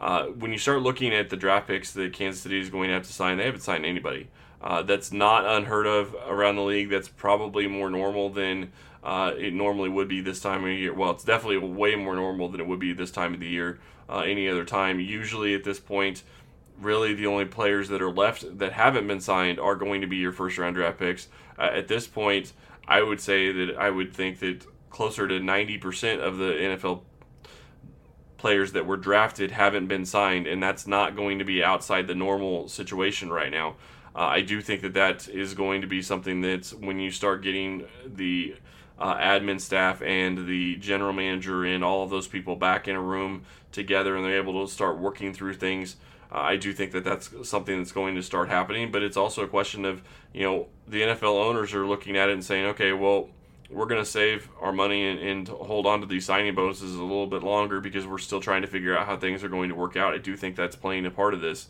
Uh, 0.00 0.26
when 0.26 0.52
you 0.52 0.58
start 0.58 0.82
looking 0.82 1.14
at 1.14 1.30
the 1.30 1.36
draft 1.36 1.68
picks 1.68 1.92
that 1.92 2.12
Kansas 2.12 2.42
City 2.42 2.60
is 2.60 2.70
going 2.70 2.88
to 2.88 2.94
have 2.94 3.06
to 3.06 3.12
sign, 3.12 3.38
they 3.38 3.44
haven't 3.44 3.60
signed 3.60 3.86
anybody. 3.86 4.28
Uh, 4.62 4.82
that's 4.82 5.12
not 5.12 5.44
unheard 5.44 5.86
of 5.86 6.14
around 6.26 6.56
the 6.56 6.62
league. 6.62 6.88
That's 6.88 7.08
probably 7.08 7.66
more 7.66 7.90
normal 7.90 8.30
than 8.30 8.72
uh, 9.02 9.32
it 9.36 9.52
normally 9.52 9.88
would 9.88 10.08
be 10.08 10.20
this 10.20 10.40
time 10.40 10.64
of 10.64 10.70
year. 10.70 10.94
Well, 10.94 11.10
it's 11.10 11.24
definitely 11.24 11.58
way 11.58 11.96
more 11.96 12.14
normal 12.14 12.48
than 12.48 12.60
it 12.60 12.66
would 12.66 12.78
be 12.78 12.92
this 12.92 13.10
time 13.10 13.34
of 13.34 13.40
the 13.40 13.48
year 13.48 13.80
uh, 14.08 14.20
any 14.20 14.48
other 14.48 14.64
time. 14.64 15.00
Usually 15.00 15.54
at 15.54 15.64
this 15.64 15.80
point, 15.80 16.22
really 16.80 17.14
the 17.14 17.26
only 17.26 17.44
players 17.44 17.88
that 17.88 18.00
are 18.00 18.10
left 18.10 18.58
that 18.58 18.72
haven't 18.72 19.06
been 19.06 19.20
signed 19.20 19.58
are 19.58 19.74
going 19.74 20.00
to 20.00 20.06
be 20.06 20.16
your 20.16 20.32
first 20.32 20.58
round 20.58 20.76
draft 20.76 20.98
picks. 20.98 21.28
Uh, 21.58 21.70
at 21.72 21.88
this 21.88 22.06
point, 22.06 22.52
I 22.86 23.02
would 23.02 23.20
say 23.20 23.50
that 23.50 23.76
I 23.76 23.90
would 23.90 24.12
think 24.12 24.38
that 24.40 24.66
closer 24.90 25.26
to 25.26 25.40
90% 25.40 26.20
of 26.20 26.36
the 26.36 26.52
NFL 26.52 27.02
players 28.36 28.72
that 28.72 28.86
were 28.86 28.96
drafted 28.96 29.52
haven't 29.52 29.86
been 29.86 30.04
signed, 30.04 30.46
and 30.46 30.62
that's 30.62 30.86
not 30.86 31.16
going 31.16 31.38
to 31.38 31.44
be 31.44 31.62
outside 31.62 32.06
the 32.06 32.14
normal 32.14 32.68
situation 32.68 33.30
right 33.30 33.50
now. 33.50 33.76
Uh, 34.14 34.20
I 34.20 34.40
do 34.42 34.60
think 34.60 34.82
that 34.82 34.94
that 34.94 35.28
is 35.28 35.54
going 35.54 35.80
to 35.80 35.86
be 35.86 36.02
something 36.02 36.40
that's 36.42 36.74
when 36.74 36.98
you 36.98 37.10
start 37.10 37.42
getting 37.42 37.86
the 38.06 38.56
uh, 38.98 39.16
admin 39.16 39.60
staff 39.60 40.02
and 40.02 40.46
the 40.46 40.76
general 40.76 41.12
manager 41.12 41.64
and 41.64 41.82
all 41.82 42.04
of 42.04 42.10
those 42.10 42.28
people 42.28 42.56
back 42.56 42.86
in 42.88 42.94
a 42.94 43.00
room 43.00 43.44
together 43.72 44.16
and 44.16 44.24
they're 44.24 44.36
able 44.36 44.64
to 44.64 44.72
start 44.72 44.98
working 44.98 45.32
through 45.32 45.54
things. 45.54 45.96
Uh, 46.30 46.38
I 46.38 46.56
do 46.56 46.72
think 46.72 46.92
that 46.92 47.04
that's 47.04 47.30
something 47.48 47.76
that's 47.78 47.92
going 47.92 48.14
to 48.14 48.22
start 48.22 48.48
happening, 48.48 48.92
but 48.92 49.02
it's 49.02 49.16
also 49.16 49.42
a 49.42 49.48
question 49.48 49.84
of, 49.84 50.02
you 50.32 50.42
know, 50.42 50.66
the 50.86 51.02
NFL 51.02 51.44
owners 51.44 51.74
are 51.74 51.86
looking 51.86 52.16
at 52.16 52.28
it 52.28 52.32
and 52.32 52.44
saying, 52.44 52.66
okay, 52.66 52.92
well, 52.92 53.28
we're 53.70 53.86
going 53.86 54.02
to 54.02 54.08
save 54.08 54.48
our 54.60 54.72
money 54.72 55.08
and, 55.08 55.18
and, 55.18 55.48
hold 55.48 55.86
on 55.86 56.00
to 56.00 56.06
these 56.06 56.26
signing 56.26 56.54
bonuses 56.54 56.94
a 56.94 57.02
little 57.02 57.26
bit 57.26 57.42
longer 57.42 57.80
because 57.80 58.06
we're 58.06 58.18
still 58.18 58.40
trying 58.40 58.60
to 58.60 58.68
figure 58.68 58.96
out 58.96 59.06
how 59.06 59.16
things 59.16 59.42
are 59.42 59.48
going 59.48 59.70
to 59.70 59.74
work 59.74 59.96
out. 59.96 60.12
I 60.12 60.18
do 60.18 60.36
think 60.36 60.56
that's 60.56 60.76
playing 60.76 61.06
a 61.06 61.10
part 61.10 61.32
of 61.32 61.40
this. 61.40 61.68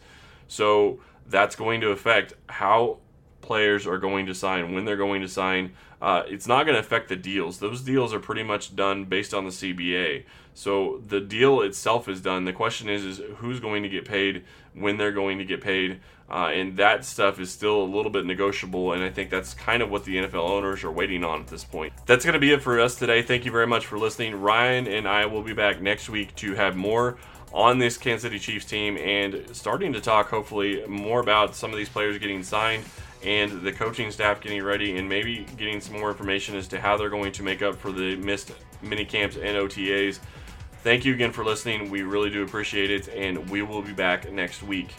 So 0.48 0.98
that's 1.26 1.56
going 1.56 1.80
to 1.80 1.90
affect 1.90 2.34
how 2.48 2.98
players 3.40 3.86
are 3.86 3.98
going 3.98 4.26
to 4.26 4.34
sign, 4.34 4.72
when 4.72 4.84
they're 4.84 4.96
going 4.96 5.22
to 5.22 5.28
sign. 5.28 5.72
Uh, 6.00 6.24
it's 6.26 6.46
not 6.46 6.64
going 6.64 6.74
to 6.74 6.80
affect 6.80 7.08
the 7.08 7.16
deals. 7.16 7.58
Those 7.58 7.80
deals 7.80 8.12
are 8.12 8.18
pretty 8.18 8.42
much 8.42 8.74
done 8.74 9.04
based 9.04 9.32
on 9.32 9.44
the 9.44 9.50
CBA. 9.50 10.24
So 10.54 11.00
the 11.06 11.20
deal 11.20 11.60
itself 11.60 12.08
is 12.08 12.20
done. 12.20 12.44
The 12.44 12.52
question 12.52 12.88
is, 12.88 13.04
is 13.04 13.20
who's 13.36 13.60
going 13.60 13.82
to 13.84 13.88
get 13.88 14.04
paid, 14.04 14.44
when 14.74 14.96
they're 14.96 15.12
going 15.12 15.38
to 15.38 15.44
get 15.44 15.60
paid, 15.60 16.00
uh, 16.30 16.50
and 16.52 16.76
that 16.78 17.04
stuff 17.04 17.38
is 17.38 17.50
still 17.50 17.82
a 17.82 17.84
little 17.84 18.10
bit 18.10 18.24
negotiable. 18.24 18.92
And 18.92 19.02
I 19.02 19.10
think 19.10 19.30
that's 19.30 19.54
kind 19.54 19.82
of 19.82 19.90
what 19.90 20.04
the 20.04 20.16
NFL 20.16 20.48
owners 20.48 20.82
are 20.82 20.90
waiting 20.90 21.24
on 21.24 21.40
at 21.40 21.46
this 21.46 21.62
point. 21.62 21.92
That's 22.06 22.24
going 22.24 22.34
to 22.34 22.40
be 22.40 22.52
it 22.52 22.62
for 22.62 22.80
us 22.80 22.94
today. 22.94 23.22
Thank 23.22 23.44
you 23.44 23.52
very 23.52 23.66
much 23.66 23.86
for 23.86 23.98
listening. 23.98 24.34
Ryan 24.34 24.86
and 24.86 25.06
I 25.06 25.26
will 25.26 25.42
be 25.42 25.52
back 25.52 25.80
next 25.80 26.08
week 26.08 26.34
to 26.36 26.54
have 26.54 26.74
more 26.74 27.18
on 27.52 27.78
this 27.78 27.96
Kansas 27.96 28.22
City 28.22 28.38
Chiefs 28.38 28.64
team 28.64 28.96
and 28.96 29.44
starting 29.52 29.92
to 29.92 30.00
talk 30.00 30.30
hopefully 30.30 30.84
more 30.86 31.20
about 31.20 31.54
some 31.54 31.70
of 31.70 31.76
these 31.76 31.88
players 31.88 32.18
getting 32.18 32.42
signed 32.42 32.84
and 33.24 33.62
the 33.62 33.72
coaching 33.72 34.10
staff 34.10 34.40
getting 34.40 34.62
ready 34.62 34.96
and 34.96 35.08
maybe 35.08 35.46
getting 35.56 35.80
some 35.80 35.98
more 35.98 36.10
information 36.10 36.56
as 36.56 36.66
to 36.68 36.80
how 36.80 36.96
they're 36.96 37.10
going 37.10 37.32
to 37.32 37.42
make 37.42 37.62
up 37.62 37.76
for 37.76 37.92
the 37.92 38.16
missed 38.16 38.52
mini 38.82 39.04
camps 39.04 39.36
and 39.36 39.56
OTAs. 39.56 40.18
Thank 40.82 41.04
you 41.04 41.14
again 41.14 41.30
for 41.30 41.44
listening. 41.44 41.90
We 41.90 42.02
really 42.02 42.30
do 42.30 42.42
appreciate 42.42 42.90
it, 42.90 43.08
and 43.08 43.48
we 43.48 43.62
will 43.62 43.82
be 43.82 43.92
back 43.92 44.32
next 44.32 44.64
week. 44.64 44.92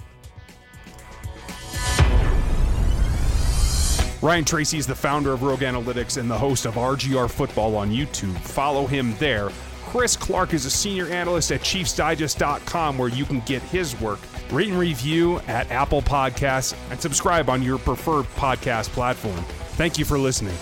Ryan 4.22 4.46
Tracy 4.46 4.78
is 4.78 4.88
the 4.88 4.96
founder 4.96 5.34
of 5.34 5.44
Rogue 5.44 5.60
Analytics 5.60 6.18
and 6.18 6.32
the 6.32 6.38
host 6.38 6.66
of 6.66 6.76
RGR 6.76 7.30
Football 7.30 7.76
on 7.76 7.92
YouTube. 7.92 8.38
Follow 8.38 8.88
him 8.88 9.14
there. 9.18 9.50
Chris 9.94 10.16
Clark 10.18 10.56
is 10.56 10.66
a 10.66 10.72
senior 10.72 11.06
analyst 11.10 11.52
at 11.52 11.62
ChiefsDigest.com 11.62 12.98
where 12.98 13.10
you 13.10 13.26
can 13.26 13.42
get 13.42 13.62
his 13.62 13.96
work. 14.02 14.18
Rate 14.52 14.70
and 14.70 14.80
review 14.80 15.38
at 15.42 15.70
Apple 15.70 16.02
Podcasts 16.02 16.76
and 16.90 17.00
subscribe 17.00 17.48
on 17.48 17.62
your 17.62 17.78
preferred 17.78 18.26
podcast 18.36 18.90
platform. 18.90 19.38
Thank 19.78 20.00
you 20.00 20.06
for 20.06 20.18
listening. 20.18 20.56